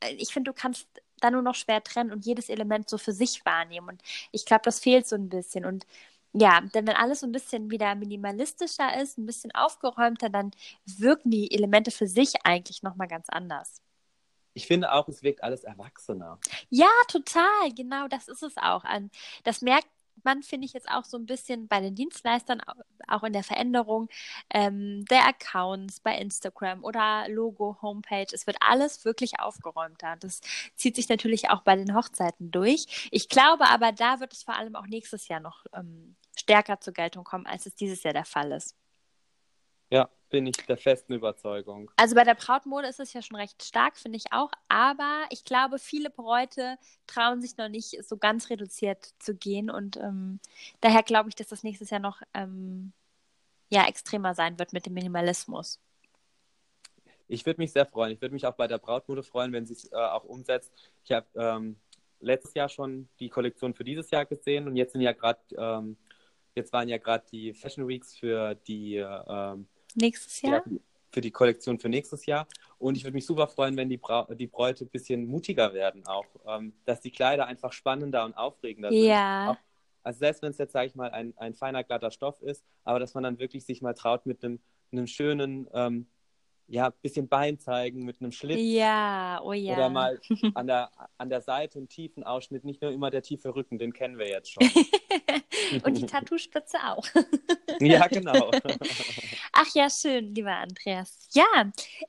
Äh, 0.00 0.14
ich 0.14 0.32
finde, 0.32 0.50
du 0.50 0.54
kannst 0.54 0.88
dann 1.20 1.32
nur 1.32 1.42
noch 1.42 1.54
schwer 1.54 1.82
trennen 1.82 2.12
und 2.12 2.26
jedes 2.26 2.48
Element 2.48 2.88
so 2.88 2.98
für 2.98 3.12
sich 3.12 3.44
wahrnehmen. 3.44 3.88
Und 3.88 4.02
ich 4.32 4.44
glaube, 4.44 4.62
das 4.64 4.80
fehlt 4.80 5.06
so 5.06 5.16
ein 5.16 5.28
bisschen. 5.28 5.64
Und 5.64 5.86
ja, 6.32 6.60
denn 6.60 6.86
wenn 6.86 6.96
alles 6.96 7.20
so 7.20 7.26
ein 7.26 7.32
bisschen 7.32 7.70
wieder 7.70 7.94
minimalistischer 7.94 9.00
ist, 9.00 9.16
ein 9.16 9.26
bisschen 9.26 9.54
aufgeräumter, 9.54 10.28
dann 10.28 10.50
wirken 10.84 11.30
die 11.30 11.50
Elemente 11.50 11.90
für 11.90 12.06
sich 12.06 12.34
eigentlich 12.44 12.82
nochmal 12.82 13.08
ganz 13.08 13.28
anders. 13.30 13.80
Ich 14.52 14.66
finde 14.66 14.92
auch, 14.92 15.06
es 15.08 15.22
wirkt 15.22 15.42
alles 15.42 15.64
erwachsener. 15.64 16.38
Ja, 16.70 16.88
total, 17.08 17.72
genau, 17.74 18.08
das 18.08 18.28
ist 18.28 18.42
es 18.42 18.56
auch. 18.56 18.84
Das 19.44 19.60
merkt 19.60 19.88
man, 20.26 20.42
finde 20.42 20.66
ich 20.66 20.74
jetzt 20.74 20.90
auch 20.90 21.04
so 21.04 21.16
ein 21.16 21.24
bisschen 21.24 21.68
bei 21.68 21.80
den 21.80 21.94
Dienstleistern, 21.94 22.60
auch 23.08 23.22
in 23.22 23.32
der 23.32 23.42
Veränderung 23.42 24.08
ähm, 24.50 25.06
der 25.06 25.26
Accounts 25.26 26.00
bei 26.00 26.18
Instagram 26.18 26.84
oder 26.84 27.26
Logo, 27.28 27.78
Homepage. 27.80 28.26
Es 28.30 28.46
wird 28.46 28.58
alles 28.60 29.06
wirklich 29.06 29.40
aufgeräumter. 29.40 30.16
Das 30.20 30.42
zieht 30.74 30.96
sich 30.96 31.08
natürlich 31.08 31.48
auch 31.48 31.62
bei 31.62 31.76
den 31.76 31.94
Hochzeiten 31.94 32.50
durch. 32.50 33.08
Ich 33.10 33.30
glaube 33.30 33.68
aber, 33.70 33.92
da 33.92 34.20
wird 34.20 34.34
es 34.34 34.42
vor 34.42 34.56
allem 34.56 34.76
auch 34.76 34.86
nächstes 34.86 35.28
Jahr 35.28 35.40
noch 35.40 35.64
ähm, 35.72 36.16
stärker 36.36 36.80
zur 36.80 36.92
Geltung 36.92 37.24
kommen, 37.24 37.46
als 37.46 37.64
es 37.64 37.74
dieses 37.74 38.02
Jahr 38.02 38.12
der 38.12 38.26
Fall 38.26 38.52
ist. 38.52 38.76
Ja, 39.88 40.10
bin 40.28 40.46
ich 40.46 40.56
der 40.56 40.76
festen 40.76 41.14
Überzeugung. 41.14 41.90
Also 41.96 42.14
bei 42.14 42.24
der 42.24 42.34
Brautmode 42.34 42.88
ist 42.88 43.00
es 43.00 43.12
ja 43.12 43.22
schon 43.22 43.36
recht 43.36 43.62
stark, 43.62 43.96
finde 43.96 44.16
ich 44.16 44.32
auch. 44.32 44.50
Aber 44.68 45.26
ich 45.30 45.44
glaube, 45.44 45.78
viele 45.78 46.10
Bräute 46.10 46.78
trauen 47.06 47.40
sich 47.40 47.56
noch 47.56 47.68
nicht 47.68 48.04
so 48.04 48.16
ganz 48.16 48.50
reduziert 48.50 49.14
zu 49.18 49.34
gehen. 49.34 49.70
Und 49.70 49.96
ähm, 49.96 50.40
daher 50.80 51.02
glaube 51.02 51.28
ich, 51.28 51.34
dass 51.34 51.48
das 51.48 51.62
nächstes 51.62 51.90
Jahr 51.90 52.00
noch 52.00 52.22
ähm, 52.34 52.92
ja, 53.68 53.86
extremer 53.86 54.34
sein 54.34 54.58
wird 54.58 54.72
mit 54.72 54.86
dem 54.86 54.94
Minimalismus. 54.94 55.80
Ich 57.28 57.44
würde 57.44 57.60
mich 57.60 57.72
sehr 57.72 57.86
freuen. 57.86 58.12
Ich 58.12 58.20
würde 58.20 58.34
mich 58.34 58.46
auch 58.46 58.54
bei 58.54 58.68
der 58.68 58.78
Brautmode 58.78 59.22
freuen, 59.22 59.52
wenn 59.52 59.66
sie 59.66 59.74
es 59.74 59.90
äh, 59.90 59.96
auch 59.96 60.24
umsetzt. 60.24 60.72
Ich 61.04 61.12
habe 61.12 61.26
ähm, 61.34 61.76
letztes 62.20 62.54
Jahr 62.54 62.68
schon 62.68 63.08
die 63.20 63.28
Kollektion 63.28 63.74
für 63.74 63.84
dieses 63.84 64.10
Jahr 64.10 64.26
gesehen 64.26 64.68
und 64.68 64.76
jetzt 64.76 64.92
sind 64.92 65.00
ja 65.00 65.12
gerade, 65.12 65.40
ähm, 65.56 65.96
jetzt 66.54 66.72
waren 66.72 66.88
ja 66.88 66.98
gerade 66.98 67.24
die 67.30 67.52
Fashion 67.52 67.88
Weeks 67.88 68.16
für 68.16 68.54
die 68.54 68.96
ähm, 68.96 69.66
nächstes 69.96 70.42
Jahr? 70.42 70.62
Ja, 70.66 70.78
für 71.10 71.20
die 71.20 71.30
Kollektion 71.30 71.78
für 71.78 71.88
nächstes 71.88 72.26
Jahr. 72.26 72.46
Und 72.78 72.96
ich 72.96 73.04
würde 73.04 73.14
mich 73.14 73.26
super 73.26 73.46
freuen, 73.46 73.76
wenn 73.76 73.88
die, 73.88 73.96
Bra 73.96 74.26
die 74.34 74.46
Bräute 74.46 74.84
ein 74.84 74.88
bisschen 74.88 75.26
mutiger 75.26 75.72
werden 75.72 76.06
auch. 76.06 76.26
Ähm, 76.46 76.74
dass 76.84 77.00
die 77.00 77.10
Kleider 77.10 77.46
einfach 77.46 77.72
spannender 77.72 78.24
und 78.24 78.34
aufregender 78.34 78.90
sind. 78.90 79.04
Ja. 79.04 79.52
Auch, 79.52 79.56
also 80.02 80.18
selbst 80.18 80.42
wenn 80.42 80.50
es 80.50 80.58
jetzt, 80.58 80.72
sage 80.72 80.88
ich 80.88 80.94
mal, 80.94 81.10
ein, 81.10 81.32
ein 81.38 81.54
feiner, 81.54 81.82
glatter 81.84 82.10
Stoff 82.10 82.40
ist, 82.42 82.64
aber 82.84 83.00
dass 83.00 83.14
man 83.14 83.24
dann 83.24 83.38
wirklich 83.38 83.64
sich 83.64 83.82
mal 83.82 83.94
traut 83.94 84.26
mit 84.26 84.44
einem, 84.44 84.60
einem 84.92 85.06
schönen, 85.06 85.66
ähm, 85.72 86.06
ja, 86.68 86.90
bisschen 86.90 87.28
Bein 87.28 87.58
zeigen 87.58 88.04
mit 88.04 88.20
einem 88.20 88.32
Schlitz. 88.32 88.58
Ja, 88.60 89.40
oh 89.42 89.52
ja. 89.52 89.74
Oder 89.74 89.88
mal 89.88 90.20
an 90.54 90.66
der, 90.66 90.90
an 91.16 91.28
der 91.28 91.40
Seite 91.40 91.78
einen 91.78 91.88
tiefen 91.88 92.24
Ausschnitt, 92.24 92.64
nicht 92.64 92.82
nur 92.82 92.90
immer 92.90 93.10
der 93.10 93.22
tiefe 93.22 93.54
Rücken, 93.54 93.78
den 93.78 93.92
kennen 93.92 94.18
wir 94.18 94.28
jetzt 94.28 94.52
schon. 94.52 94.68
Und 95.84 95.96
die 95.96 96.06
Tattoospitze 96.06 96.78
auch. 96.84 97.06
ja, 97.80 98.06
genau. 98.08 98.50
Ach 99.58 99.74
ja, 99.74 99.88
schön, 99.88 100.34
lieber 100.34 100.54
Andreas. 100.54 101.28
Ja, 101.32 101.44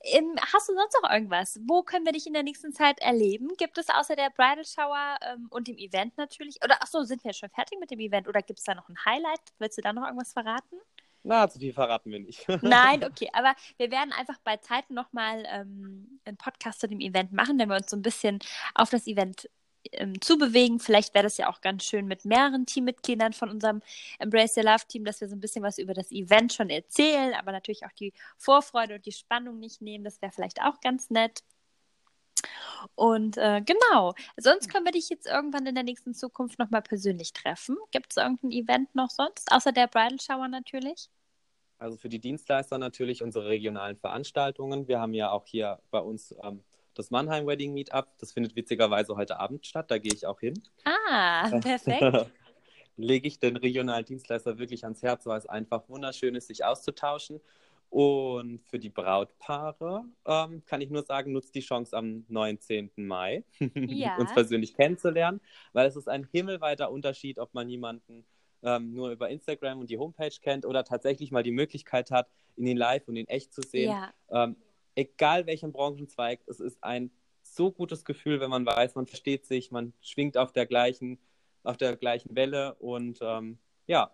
ähm, 0.02 0.36
hast 0.52 0.68
du 0.68 0.74
sonst 0.74 0.98
noch 1.02 1.10
irgendwas? 1.10 1.58
Wo 1.66 1.82
können 1.82 2.04
wir 2.04 2.12
dich 2.12 2.26
in 2.26 2.34
der 2.34 2.42
nächsten 2.42 2.74
Zeit 2.74 3.00
erleben? 3.00 3.48
Gibt 3.56 3.78
es 3.78 3.88
außer 3.88 4.16
der 4.16 4.28
Bridal 4.28 4.66
Shower 4.66 5.16
ähm, 5.22 5.46
und 5.48 5.66
dem 5.66 5.78
Event 5.78 6.18
natürlich? 6.18 6.62
Oder 6.62 6.76
ach 6.80 6.86
so, 6.88 7.04
sind 7.04 7.24
wir 7.24 7.32
schon 7.32 7.48
fertig 7.48 7.78
mit 7.80 7.90
dem 7.90 8.00
Event? 8.00 8.28
Oder 8.28 8.42
gibt 8.42 8.58
es 8.58 8.66
da 8.66 8.74
noch 8.74 8.90
ein 8.90 9.02
Highlight? 9.02 9.40
Willst 9.58 9.78
du 9.78 9.82
da 9.82 9.94
noch 9.94 10.04
irgendwas 10.04 10.34
verraten? 10.34 10.76
Na, 11.22 11.48
zu 11.48 11.58
viel 11.58 11.72
verraten 11.72 12.10
wir 12.10 12.20
nicht. 12.20 12.46
Nein, 12.62 13.02
okay, 13.02 13.30
aber 13.32 13.54
wir 13.78 13.90
werden 13.90 14.12
einfach 14.12 14.38
bei 14.44 14.58
Zeiten 14.58 14.92
nochmal 14.92 15.44
ähm, 15.48 16.20
einen 16.26 16.36
Podcast 16.36 16.80
zu 16.80 16.86
dem 16.86 17.00
Event 17.00 17.32
machen, 17.32 17.58
wenn 17.58 17.70
wir 17.70 17.76
uns 17.76 17.90
so 17.90 17.96
ein 17.96 18.02
bisschen 18.02 18.40
auf 18.74 18.90
das 18.90 19.06
Event 19.06 19.48
ähm, 19.92 20.20
zu 20.20 20.38
bewegen. 20.38 20.80
Vielleicht 20.80 21.14
wäre 21.14 21.24
das 21.24 21.36
ja 21.36 21.48
auch 21.48 21.60
ganz 21.60 21.84
schön 21.84 22.06
mit 22.06 22.24
mehreren 22.24 22.66
Teammitgliedern 22.66 23.32
von 23.32 23.50
unserem 23.50 23.82
Embrace 24.18 24.54
the 24.54 24.60
Love 24.60 24.86
Team, 24.88 25.04
dass 25.04 25.20
wir 25.20 25.28
so 25.28 25.36
ein 25.36 25.40
bisschen 25.40 25.62
was 25.62 25.78
über 25.78 25.94
das 25.94 26.10
Event 26.10 26.52
schon 26.52 26.70
erzählen, 26.70 27.34
aber 27.34 27.52
natürlich 27.52 27.86
auch 27.86 27.92
die 27.92 28.12
Vorfreude 28.36 28.96
und 28.96 29.06
die 29.06 29.12
Spannung 29.12 29.58
nicht 29.58 29.80
nehmen. 29.80 30.04
Das 30.04 30.20
wäre 30.22 30.32
vielleicht 30.32 30.60
auch 30.62 30.80
ganz 30.80 31.10
nett. 31.10 31.42
Und 32.94 33.36
äh, 33.36 33.62
genau, 33.62 34.14
sonst 34.36 34.70
können 34.70 34.84
wir 34.84 34.92
dich 34.92 35.08
jetzt 35.08 35.26
irgendwann 35.26 35.66
in 35.66 35.74
der 35.74 35.84
nächsten 35.84 36.14
Zukunft 36.14 36.58
nochmal 36.58 36.82
persönlich 36.82 37.32
treffen. 37.32 37.76
Gibt 37.90 38.12
es 38.12 38.16
irgendein 38.16 38.52
Event 38.52 38.94
noch 38.94 39.10
sonst, 39.10 39.50
außer 39.50 39.72
der 39.72 39.88
Bridal 39.88 40.20
Shower 40.20 40.48
natürlich? 40.48 41.08
Also 41.78 41.96
für 41.96 42.08
die 42.08 42.18
Dienstleister 42.18 42.78
natürlich 42.78 43.22
unsere 43.22 43.46
regionalen 43.46 43.96
Veranstaltungen. 43.96 44.88
Wir 44.88 45.00
haben 45.00 45.14
ja 45.14 45.30
auch 45.30 45.46
hier 45.46 45.80
bei 45.90 46.00
uns 46.00 46.34
ähm, 46.42 46.64
das 46.98 47.10
Mannheim 47.10 47.46
Wedding 47.46 47.72
Meetup. 47.72 48.08
Das 48.18 48.32
findet 48.32 48.56
witzigerweise 48.56 49.14
heute 49.16 49.38
Abend 49.38 49.64
statt. 49.64 49.90
Da 49.90 49.98
gehe 49.98 50.12
ich 50.12 50.26
auch 50.26 50.40
hin. 50.40 50.60
Ah, 50.84 51.48
perfekt. 51.60 52.30
Lege 52.96 53.28
ich 53.28 53.38
den 53.38 53.56
regionalen 53.56 54.04
Dienstleister 54.04 54.58
wirklich 54.58 54.82
ans 54.82 55.02
Herz, 55.02 55.24
weil 55.24 55.38
es 55.38 55.46
einfach 55.46 55.88
wunderschön 55.88 56.34
ist, 56.34 56.48
sich 56.48 56.64
auszutauschen. 56.64 57.40
Und 57.90 58.60
für 58.64 58.78
die 58.78 58.90
Brautpaare 58.90 60.04
ähm, 60.26 60.62
kann 60.66 60.80
ich 60.80 60.90
nur 60.90 61.04
sagen, 61.04 61.32
nutzt 61.32 61.54
die 61.54 61.60
Chance 61.60 61.96
am 61.96 62.24
19. 62.28 62.90
Mai, 62.96 63.44
ja. 63.74 64.16
uns 64.16 64.34
persönlich 64.34 64.74
kennenzulernen, 64.74 65.40
weil 65.72 65.86
es 65.86 65.96
ist 65.96 66.08
ein 66.08 66.28
himmelweiter 66.30 66.90
Unterschied, 66.90 67.38
ob 67.38 67.54
man 67.54 67.68
jemanden 67.70 68.26
ähm, 68.62 68.92
nur 68.92 69.10
über 69.10 69.30
Instagram 69.30 69.78
und 69.78 69.88
die 69.88 69.96
Homepage 69.96 70.34
kennt 70.42 70.66
oder 70.66 70.84
tatsächlich 70.84 71.30
mal 71.30 71.42
die 71.42 71.52
Möglichkeit 71.52 72.10
hat, 72.10 72.28
ihn 72.56 72.66
in 72.66 72.76
live 72.76 73.06
und 73.08 73.16
in 73.16 73.28
echt 73.28 73.54
zu 73.54 73.62
sehen. 73.62 73.90
Ja. 73.90 74.12
Ähm, 74.30 74.56
egal 74.98 75.46
welchen 75.46 75.72
Branchenzweig, 75.72 76.40
es 76.46 76.58
ist 76.58 76.82
ein 76.82 77.10
so 77.42 77.70
gutes 77.70 78.04
Gefühl, 78.04 78.40
wenn 78.40 78.50
man 78.50 78.66
weiß, 78.66 78.96
man 78.96 79.06
versteht 79.06 79.46
sich, 79.46 79.70
man 79.70 79.92
schwingt 80.02 80.36
auf 80.36 80.52
der 80.52 80.66
gleichen, 80.66 81.18
auf 81.62 81.76
der 81.76 81.96
gleichen 81.96 82.34
Welle 82.34 82.74
und 82.74 83.20
ähm, 83.22 83.58
ja. 83.86 84.10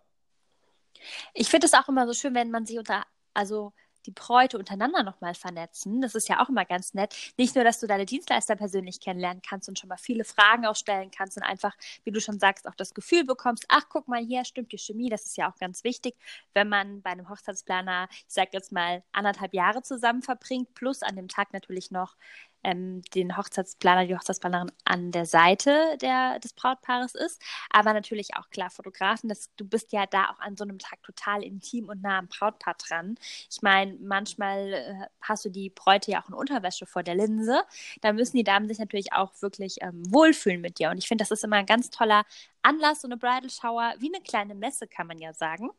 Ich 1.33 1.49
finde 1.49 1.67
es 1.67 1.75
auch 1.75 1.89
immer 1.89 2.07
so 2.07 2.13
schön, 2.13 2.35
wenn 2.35 2.51
man 2.51 2.67
sich 2.67 2.79
unter 2.79 3.05
also 3.33 3.73
die 4.07 4.11
Bräute 4.11 4.59
untereinander 4.59 5.03
nochmal 5.03 5.35
vernetzen. 5.35 6.01
Das 6.01 6.15
ist 6.15 6.29
ja 6.29 6.43
auch 6.43 6.49
immer 6.49 6.65
ganz 6.65 6.95
nett. 6.95 7.15
Nicht 7.37 7.55
nur, 7.55 7.65
dass 7.65 7.81
du 7.81 7.87
deine 7.87 8.07
Dienstleister 8.07 8.57
persönlich 8.57 9.01
kennenlernen 9.01 9.43
kannst 9.43 9.69
und 9.69 9.79
schon 9.79 9.89
mal 9.89 9.97
viele 9.97 10.25
Fragen 10.25 10.67
auch 10.67 10.77
stellen 10.77 11.11
kannst 11.11 11.37
und 11.37 11.43
einfach, 11.43 11.75
wie 12.05 12.11
du 12.11 12.21
schon 12.21 12.39
sagst, 12.39 12.67
auch 12.69 12.75
das 12.75 12.95
Gefühl 12.95 13.25
bekommst, 13.25 13.65
ach, 13.69 13.85
guck 13.89 14.09
mal 14.09 14.25
hier, 14.25 14.45
stimmt 14.45 14.73
die 14.73 14.79
Chemie. 14.79 15.09
Das 15.09 15.25
ist 15.25 15.37
ja 15.37 15.51
auch 15.51 15.57
ganz 15.59 15.85
wichtig, 15.85 16.17
wenn 16.55 16.69
man 16.69 17.03
bei 17.03 17.11
einem 17.11 17.29
Hochzeitsplaner, 17.29 18.09
ich 18.11 18.25
sag 18.29 18.53
jetzt 18.53 18.73
mal, 18.73 19.03
anderthalb 19.13 19.55
Jahre 19.55 19.83
zusammen 19.83 20.23
verbringt, 20.23 20.75
plus 20.75 21.03
an 21.03 21.17
dem 21.17 21.29
Tag 21.29 21.53
natürlich 21.53 21.91
noch 21.91 22.17
ähm, 22.65 23.03
den 23.15 23.37
Hochzeitsplaner, 23.37 24.07
die 24.07 24.17
Hochzeitsplanerin 24.17 24.73
an 24.85 25.13
der 25.13 25.27
Seite 25.27 25.97
der, 26.01 26.39
des 26.39 26.53
Brautpaares 26.53 27.15
ist. 27.15 27.41
Aber 27.71 27.93
natürlich 27.93 28.37
auch 28.37 28.51
klar 28.51 28.71
Fotografen. 28.71 29.29
Das, 29.29 29.51
du 29.57 29.65
bist 29.65 29.93
ja 29.93 30.07
da 30.07 30.31
auch 30.31 30.41
an 30.41 30.57
so 30.57 30.65
einem 30.65 30.79
Tag 30.79 31.03
total 31.03 31.43
intim 31.43 31.89
und 31.89 32.03
nah 32.03 32.19
am 32.19 32.29
Brautpaar 32.29 32.75
dran. 32.75 33.17
Ich 33.51 33.63
meine, 33.63 33.97
manchmal 34.01 34.73
äh, 34.73 35.07
hast 35.21 35.45
du 35.45 35.51
die 35.51 35.71
Bräute 35.71 36.11
ja 36.11 36.23
auch 36.23 36.29
in 36.29 36.35
Unterwäsche 36.35 36.87
vor 36.87 37.03
der 37.03 37.15
Linse. 37.15 37.63
Da 38.01 38.13
müssen 38.13 38.37
die 38.37 38.45
Damen 38.45 38.69
sich 38.69 38.79
natürlich 38.79 39.13
auch 39.13 39.31
wirklich 39.41 39.77
ähm, 39.83 40.03
wohlfühlen 40.13 40.61
mit 40.61 40.79
dir. 40.79 40.91
Und 40.91 40.99
ich 40.99 41.09
finde, 41.09 41.23
das 41.23 41.31
ist 41.31 41.45
immer 41.45 41.57
ein 41.57 41.67
ganz 41.67 41.91
toller 41.91 42.25
Anlass, 42.63 43.03
so 43.03 43.09
eine 43.09 43.17
Bridal 43.17 43.51
Shower, 43.51 43.95
wie 43.99 44.13
eine 44.13 44.23
kleine 44.23 44.55
Messe, 44.55 44.87
kann 44.87 45.07
man 45.07 45.19
ja 45.19 45.35
sagen. 45.35 45.71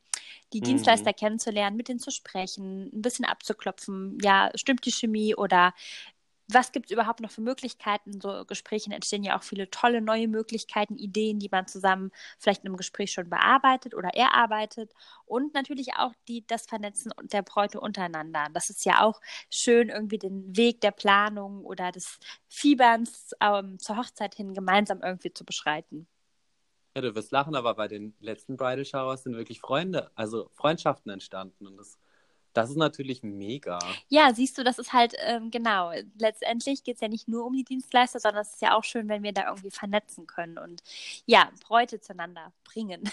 Die 0.53 0.59
mhm. 0.59 0.65
Dienstleister 0.65 1.13
kennenzulernen, 1.13 1.75
mit 1.75 1.87
denen 1.87 1.99
zu 1.99 2.11
sprechen, 2.11 2.89
ein 2.93 3.01
bisschen 3.01 3.25
abzuklopfen, 3.25 4.17
ja, 4.21 4.51
stimmt 4.55 4.85
die 4.85 4.91
Chemie 4.91 5.35
oder 5.35 5.73
was 6.47 6.71
gibt 6.71 6.87
es 6.87 6.91
überhaupt 6.91 7.21
noch 7.21 7.31
für 7.31 7.41
Möglichkeiten? 7.41 8.21
So 8.21 8.45
Gesprächen 8.45 8.91
entstehen 8.91 9.23
ja 9.23 9.37
auch 9.37 9.43
viele 9.43 9.69
tolle 9.71 10.01
neue 10.01 10.27
Möglichkeiten, 10.27 10.97
Ideen, 10.97 11.39
die 11.39 11.49
man 11.51 11.67
zusammen 11.67 12.11
vielleicht 12.39 12.63
in 12.63 12.67
einem 12.67 12.77
Gespräch 12.77 13.11
schon 13.11 13.29
bearbeitet 13.29 13.95
oder 13.95 14.09
erarbeitet. 14.09 14.93
Und 15.25 15.53
natürlich 15.53 15.95
auch 15.95 16.13
die, 16.27 16.45
das 16.45 16.67
Vernetzen 16.67 17.11
der 17.23 17.41
Bräute 17.41 17.79
untereinander. 17.79 18.47
Das 18.53 18.69
ist 18.69 18.85
ja 18.85 19.01
auch 19.01 19.21
schön, 19.49 19.89
irgendwie 19.89 20.19
den 20.19 20.55
Weg 20.55 20.81
der 20.81 20.91
Planung 20.91 21.65
oder 21.65 21.91
des 21.91 22.19
Fieberns 22.47 23.31
ähm, 23.41 23.79
zur 23.79 23.97
Hochzeit 23.97 24.35
hin 24.35 24.53
gemeinsam 24.53 25.01
irgendwie 25.01 25.33
zu 25.33 25.45
beschreiten. 25.45 26.07
Ja, 26.95 27.01
du 27.01 27.13
wirst 27.15 27.31
lachen, 27.31 27.55
aber 27.55 27.73
bei 27.73 27.87
den 27.87 28.15
letzten 28.19 28.55
Bridal 28.55 28.85
Showers 28.85 29.23
sind 29.23 29.35
wirklich 29.35 29.59
Freunde, 29.59 30.11
also 30.15 30.49
Freundschaften 30.53 31.11
entstanden. 31.11 31.67
Und 31.67 31.75
das 31.75 31.97
das 32.55 32.69
ist 32.69 32.77
natürlich 32.77 33.21
mega. 33.21 33.79
Ja, 34.07 34.33
siehst 34.33 34.57
du, 34.57 34.63
das 34.63 34.79
ist 34.79 34.93
halt, 34.93 35.13
ähm, 35.25 35.51
genau, 35.51 35.91
letztendlich 36.17 36.85
geht 36.85 36.95
es 36.95 37.01
ja 37.01 37.09
nicht 37.09 37.27
nur 37.27 37.45
um 37.45 37.53
die 37.53 37.65
Dienstleister, 37.65 38.19
sondern 38.19 38.43
es 38.43 38.53
ist 38.53 38.61
ja 38.61 38.77
auch 38.77 38.83
schön, 38.85 39.09
wenn 39.09 39.23
wir 39.23 39.33
da 39.33 39.49
irgendwie 39.49 39.71
vernetzen 39.71 40.25
können 40.25 40.57
und 40.57 40.81
ja, 41.25 41.49
Bräute 41.67 41.99
zueinander 41.99 42.53
bringen. 42.63 43.03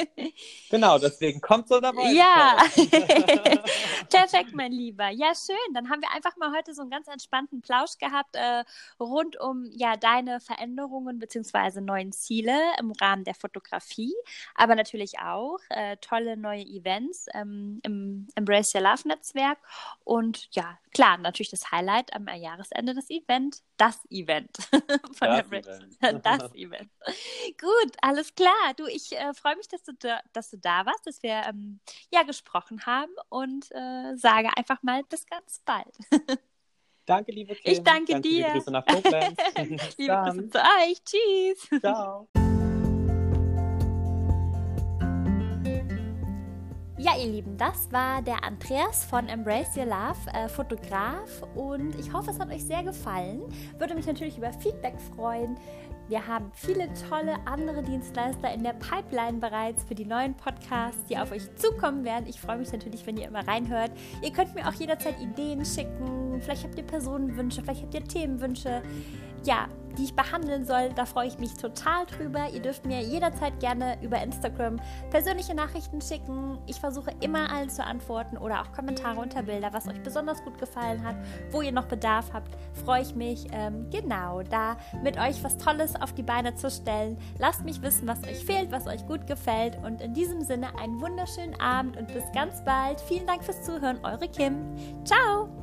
genau, 0.70 0.98
deswegen 0.98 1.40
kommt 1.40 1.68
so 1.68 1.78
dabei. 1.78 2.10
Ja, 2.12 2.56
perfekt, 4.10 4.50
mein 4.54 4.72
Lieber. 4.72 5.10
Ja, 5.10 5.32
schön. 5.34 5.74
Dann 5.74 5.88
haben 5.88 6.02
wir 6.02 6.12
einfach 6.12 6.36
mal 6.36 6.52
heute 6.56 6.74
so 6.74 6.82
einen 6.82 6.90
ganz 6.90 7.06
entspannten 7.06 7.62
Plausch 7.62 7.98
gehabt 7.98 8.34
äh, 8.34 8.64
rund 8.98 9.40
um 9.40 9.70
ja 9.70 9.96
deine 9.96 10.40
Veränderungen 10.40 11.20
bzw. 11.20 11.80
neuen 11.80 12.10
Ziele 12.10 12.58
im 12.80 12.90
Rahmen 12.90 13.22
der 13.22 13.34
Fotografie, 13.34 14.14
aber 14.56 14.74
natürlich 14.74 15.20
auch 15.20 15.60
äh, 15.70 15.96
tolle 15.98 16.36
neue 16.36 16.64
Events 16.64 17.26
ähm, 17.32 17.78
im 17.84 18.26
Embrace 18.34 18.71
Your 18.74 18.82
Love 18.82 19.06
Netzwerk. 19.08 19.58
Und 20.04 20.48
ja, 20.52 20.78
klar, 20.92 21.18
natürlich 21.18 21.50
das 21.50 21.70
Highlight 21.70 22.12
am 22.14 22.28
Jahresende 22.28 22.94
das 22.94 23.10
Event, 23.10 23.62
das 23.76 23.98
Event 24.10 24.56
von 25.12 25.28
das 25.28 25.48
der 25.48 25.58
Event. 25.58 25.68
Das 26.22 26.54
Event. 26.54 26.90
Gut, 27.60 27.96
alles 28.00 28.34
klar. 28.34 28.74
Du, 28.76 28.86
ich 28.86 29.12
äh, 29.12 29.34
freue 29.34 29.56
mich, 29.56 29.68
dass 29.68 29.82
du, 29.82 29.92
da, 29.98 30.20
dass 30.32 30.50
du 30.50 30.58
da 30.58 30.86
warst, 30.86 31.06
dass 31.06 31.22
wir 31.22 31.42
ähm, 31.48 31.80
ja 32.10 32.22
gesprochen 32.22 32.84
haben 32.86 33.12
und 33.28 33.70
äh, 33.72 34.16
sage 34.16 34.50
einfach 34.56 34.82
mal 34.82 35.02
bis 35.04 35.26
ganz 35.26 35.60
bald. 35.64 35.96
Danke, 37.04 37.32
liebe 37.32 37.56
Kim. 37.56 37.72
Ich 37.72 37.82
danke, 37.82 38.12
danke 38.12 38.28
dir. 38.28 38.46
Liebe 38.46 38.52
Grüße 38.52 38.70
nach 38.70 38.86
Koblenz. 38.86 39.36
liebe 39.98 40.22
Grüße 40.24 40.50
zu 40.50 40.58
euch. 40.58 41.02
Tschüss. 41.04 41.80
Ciao. 41.80 42.28
Ja, 47.04 47.18
ihr 47.18 47.32
Lieben, 47.32 47.56
das 47.56 47.90
war 47.90 48.22
der 48.22 48.44
Andreas 48.44 49.04
von 49.04 49.26
Embrace 49.26 49.76
Your 49.76 49.86
Love, 49.86 50.20
äh, 50.34 50.48
Fotograf. 50.48 51.42
Und 51.56 51.98
ich 51.98 52.12
hoffe, 52.12 52.30
es 52.30 52.38
hat 52.38 52.48
euch 52.48 52.64
sehr 52.64 52.84
gefallen. 52.84 53.42
Würde 53.76 53.96
mich 53.96 54.06
natürlich 54.06 54.38
über 54.38 54.52
Feedback 54.52 54.94
freuen. 55.16 55.58
Wir 56.06 56.24
haben 56.24 56.52
viele 56.54 56.88
tolle 57.08 57.34
andere 57.44 57.82
Dienstleister 57.82 58.54
in 58.54 58.62
der 58.62 58.74
Pipeline 58.74 59.38
bereits 59.38 59.82
für 59.82 59.96
die 59.96 60.04
neuen 60.04 60.36
Podcasts, 60.36 61.02
die 61.06 61.18
auf 61.18 61.32
euch 61.32 61.42
zukommen 61.56 62.04
werden. 62.04 62.26
Ich 62.28 62.40
freue 62.40 62.58
mich 62.58 62.70
natürlich, 62.70 63.04
wenn 63.04 63.16
ihr 63.16 63.26
immer 63.26 63.48
reinhört. 63.48 63.90
Ihr 64.22 64.32
könnt 64.32 64.54
mir 64.54 64.68
auch 64.68 64.74
jederzeit 64.74 65.20
Ideen 65.20 65.64
schicken. 65.64 66.40
Vielleicht 66.40 66.62
habt 66.62 66.78
ihr 66.78 66.84
Personenwünsche, 66.84 67.62
vielleicht 67.62 67.82
habt 67.82 67.94
ihr 67.94 68.04
Themenwünsche 68.04 68.80
ja, 69.44 69.68
die 69.98 70.04
ich 70.04 70.16
behandeln 70.16 70.64
soll. 70.64 70.90
Da 70.94 71.04
freue 71.04 71.28
ich 71.28 71.38
mich 71.38 71.54
total 71.54 72.06
drüber. 72.06 72.48
Ihr 72.52 72.60
dürft 72.60 72.86
mir 72.86 73.00
jederzeit 73.00 73.58
gerne 73.60 73.98
über 74.02 74.22
Instagram 74.22 74.80
persönliche 75.10 75.54
Nachrichten 75.54 76.00
schicken. 76.00 76.58
Ich 76.66 76.80
versuche 76.80 77.12
immer 77.20 77.52
allen 77.52 77.70
zu 77.70 77.84
antworten 77.84 78.36
oder 78.36 78.62
auch 78.62 78.72
Kommentare 78.72 79.20
unter 79.20 79.42
Bilder, 79.42 79.72
was 79.72 79.88
euch 79.88 80.02
besonders 80.02 80.42
gut 80.44 80.58
gefallen 80.58 81.04
hat, 81.04 81.16
wo 81.50 81.62
ihr 81.62 81.72
noch 81.72 81.86
Bedarf 81.86 82.32
habt. 82.32 82.56
Freue 82.84 83.02
ich 83.02 83.14
mich, 83.14 83.46
ähm, 83.52 83.88
genau, 83.90 84.42
da 84.42 84.76
mit 85.02 85.18
euch 85.18 85.42
was 85.44 85.58
Tolles 85.58 86.00
auf 86.00 86.12
die 86.12 86.22
Beine 86.22 86.54
zu 86.54 86.70
stellen. 86.70 87.18
Lasst 87.38 87.64
mich 87.64 87.82
wissen, 87.82 88.08
was 88.08 88.22
euch 88.24 88.44
fehlt, 88.44 88.72
was 88.72 88.86
euch 88.86 89.06
gut 89.06 89.26
gefällt. 89.26 89.76
Und 89.84 90.00
in 90.00 90.14
diesem 90.14 90.42
Sinne 90.42 90.78
einen 90.78 91.00
wunderschönen 91.00 91.58
Abend 91.60 91.96
und 91.96 92.08
bis 92.08 92.24
ganz 92.34 92.64
bald. 92.64 93.00
Vielen 93.00 93.26
Dank 93.26 93.44
fürs 93.44 93.62
Zuhören, 93.62 93.98
eure 94.02 94.28
Kim. 94.28 94.54
Ciao! 95.04 95.61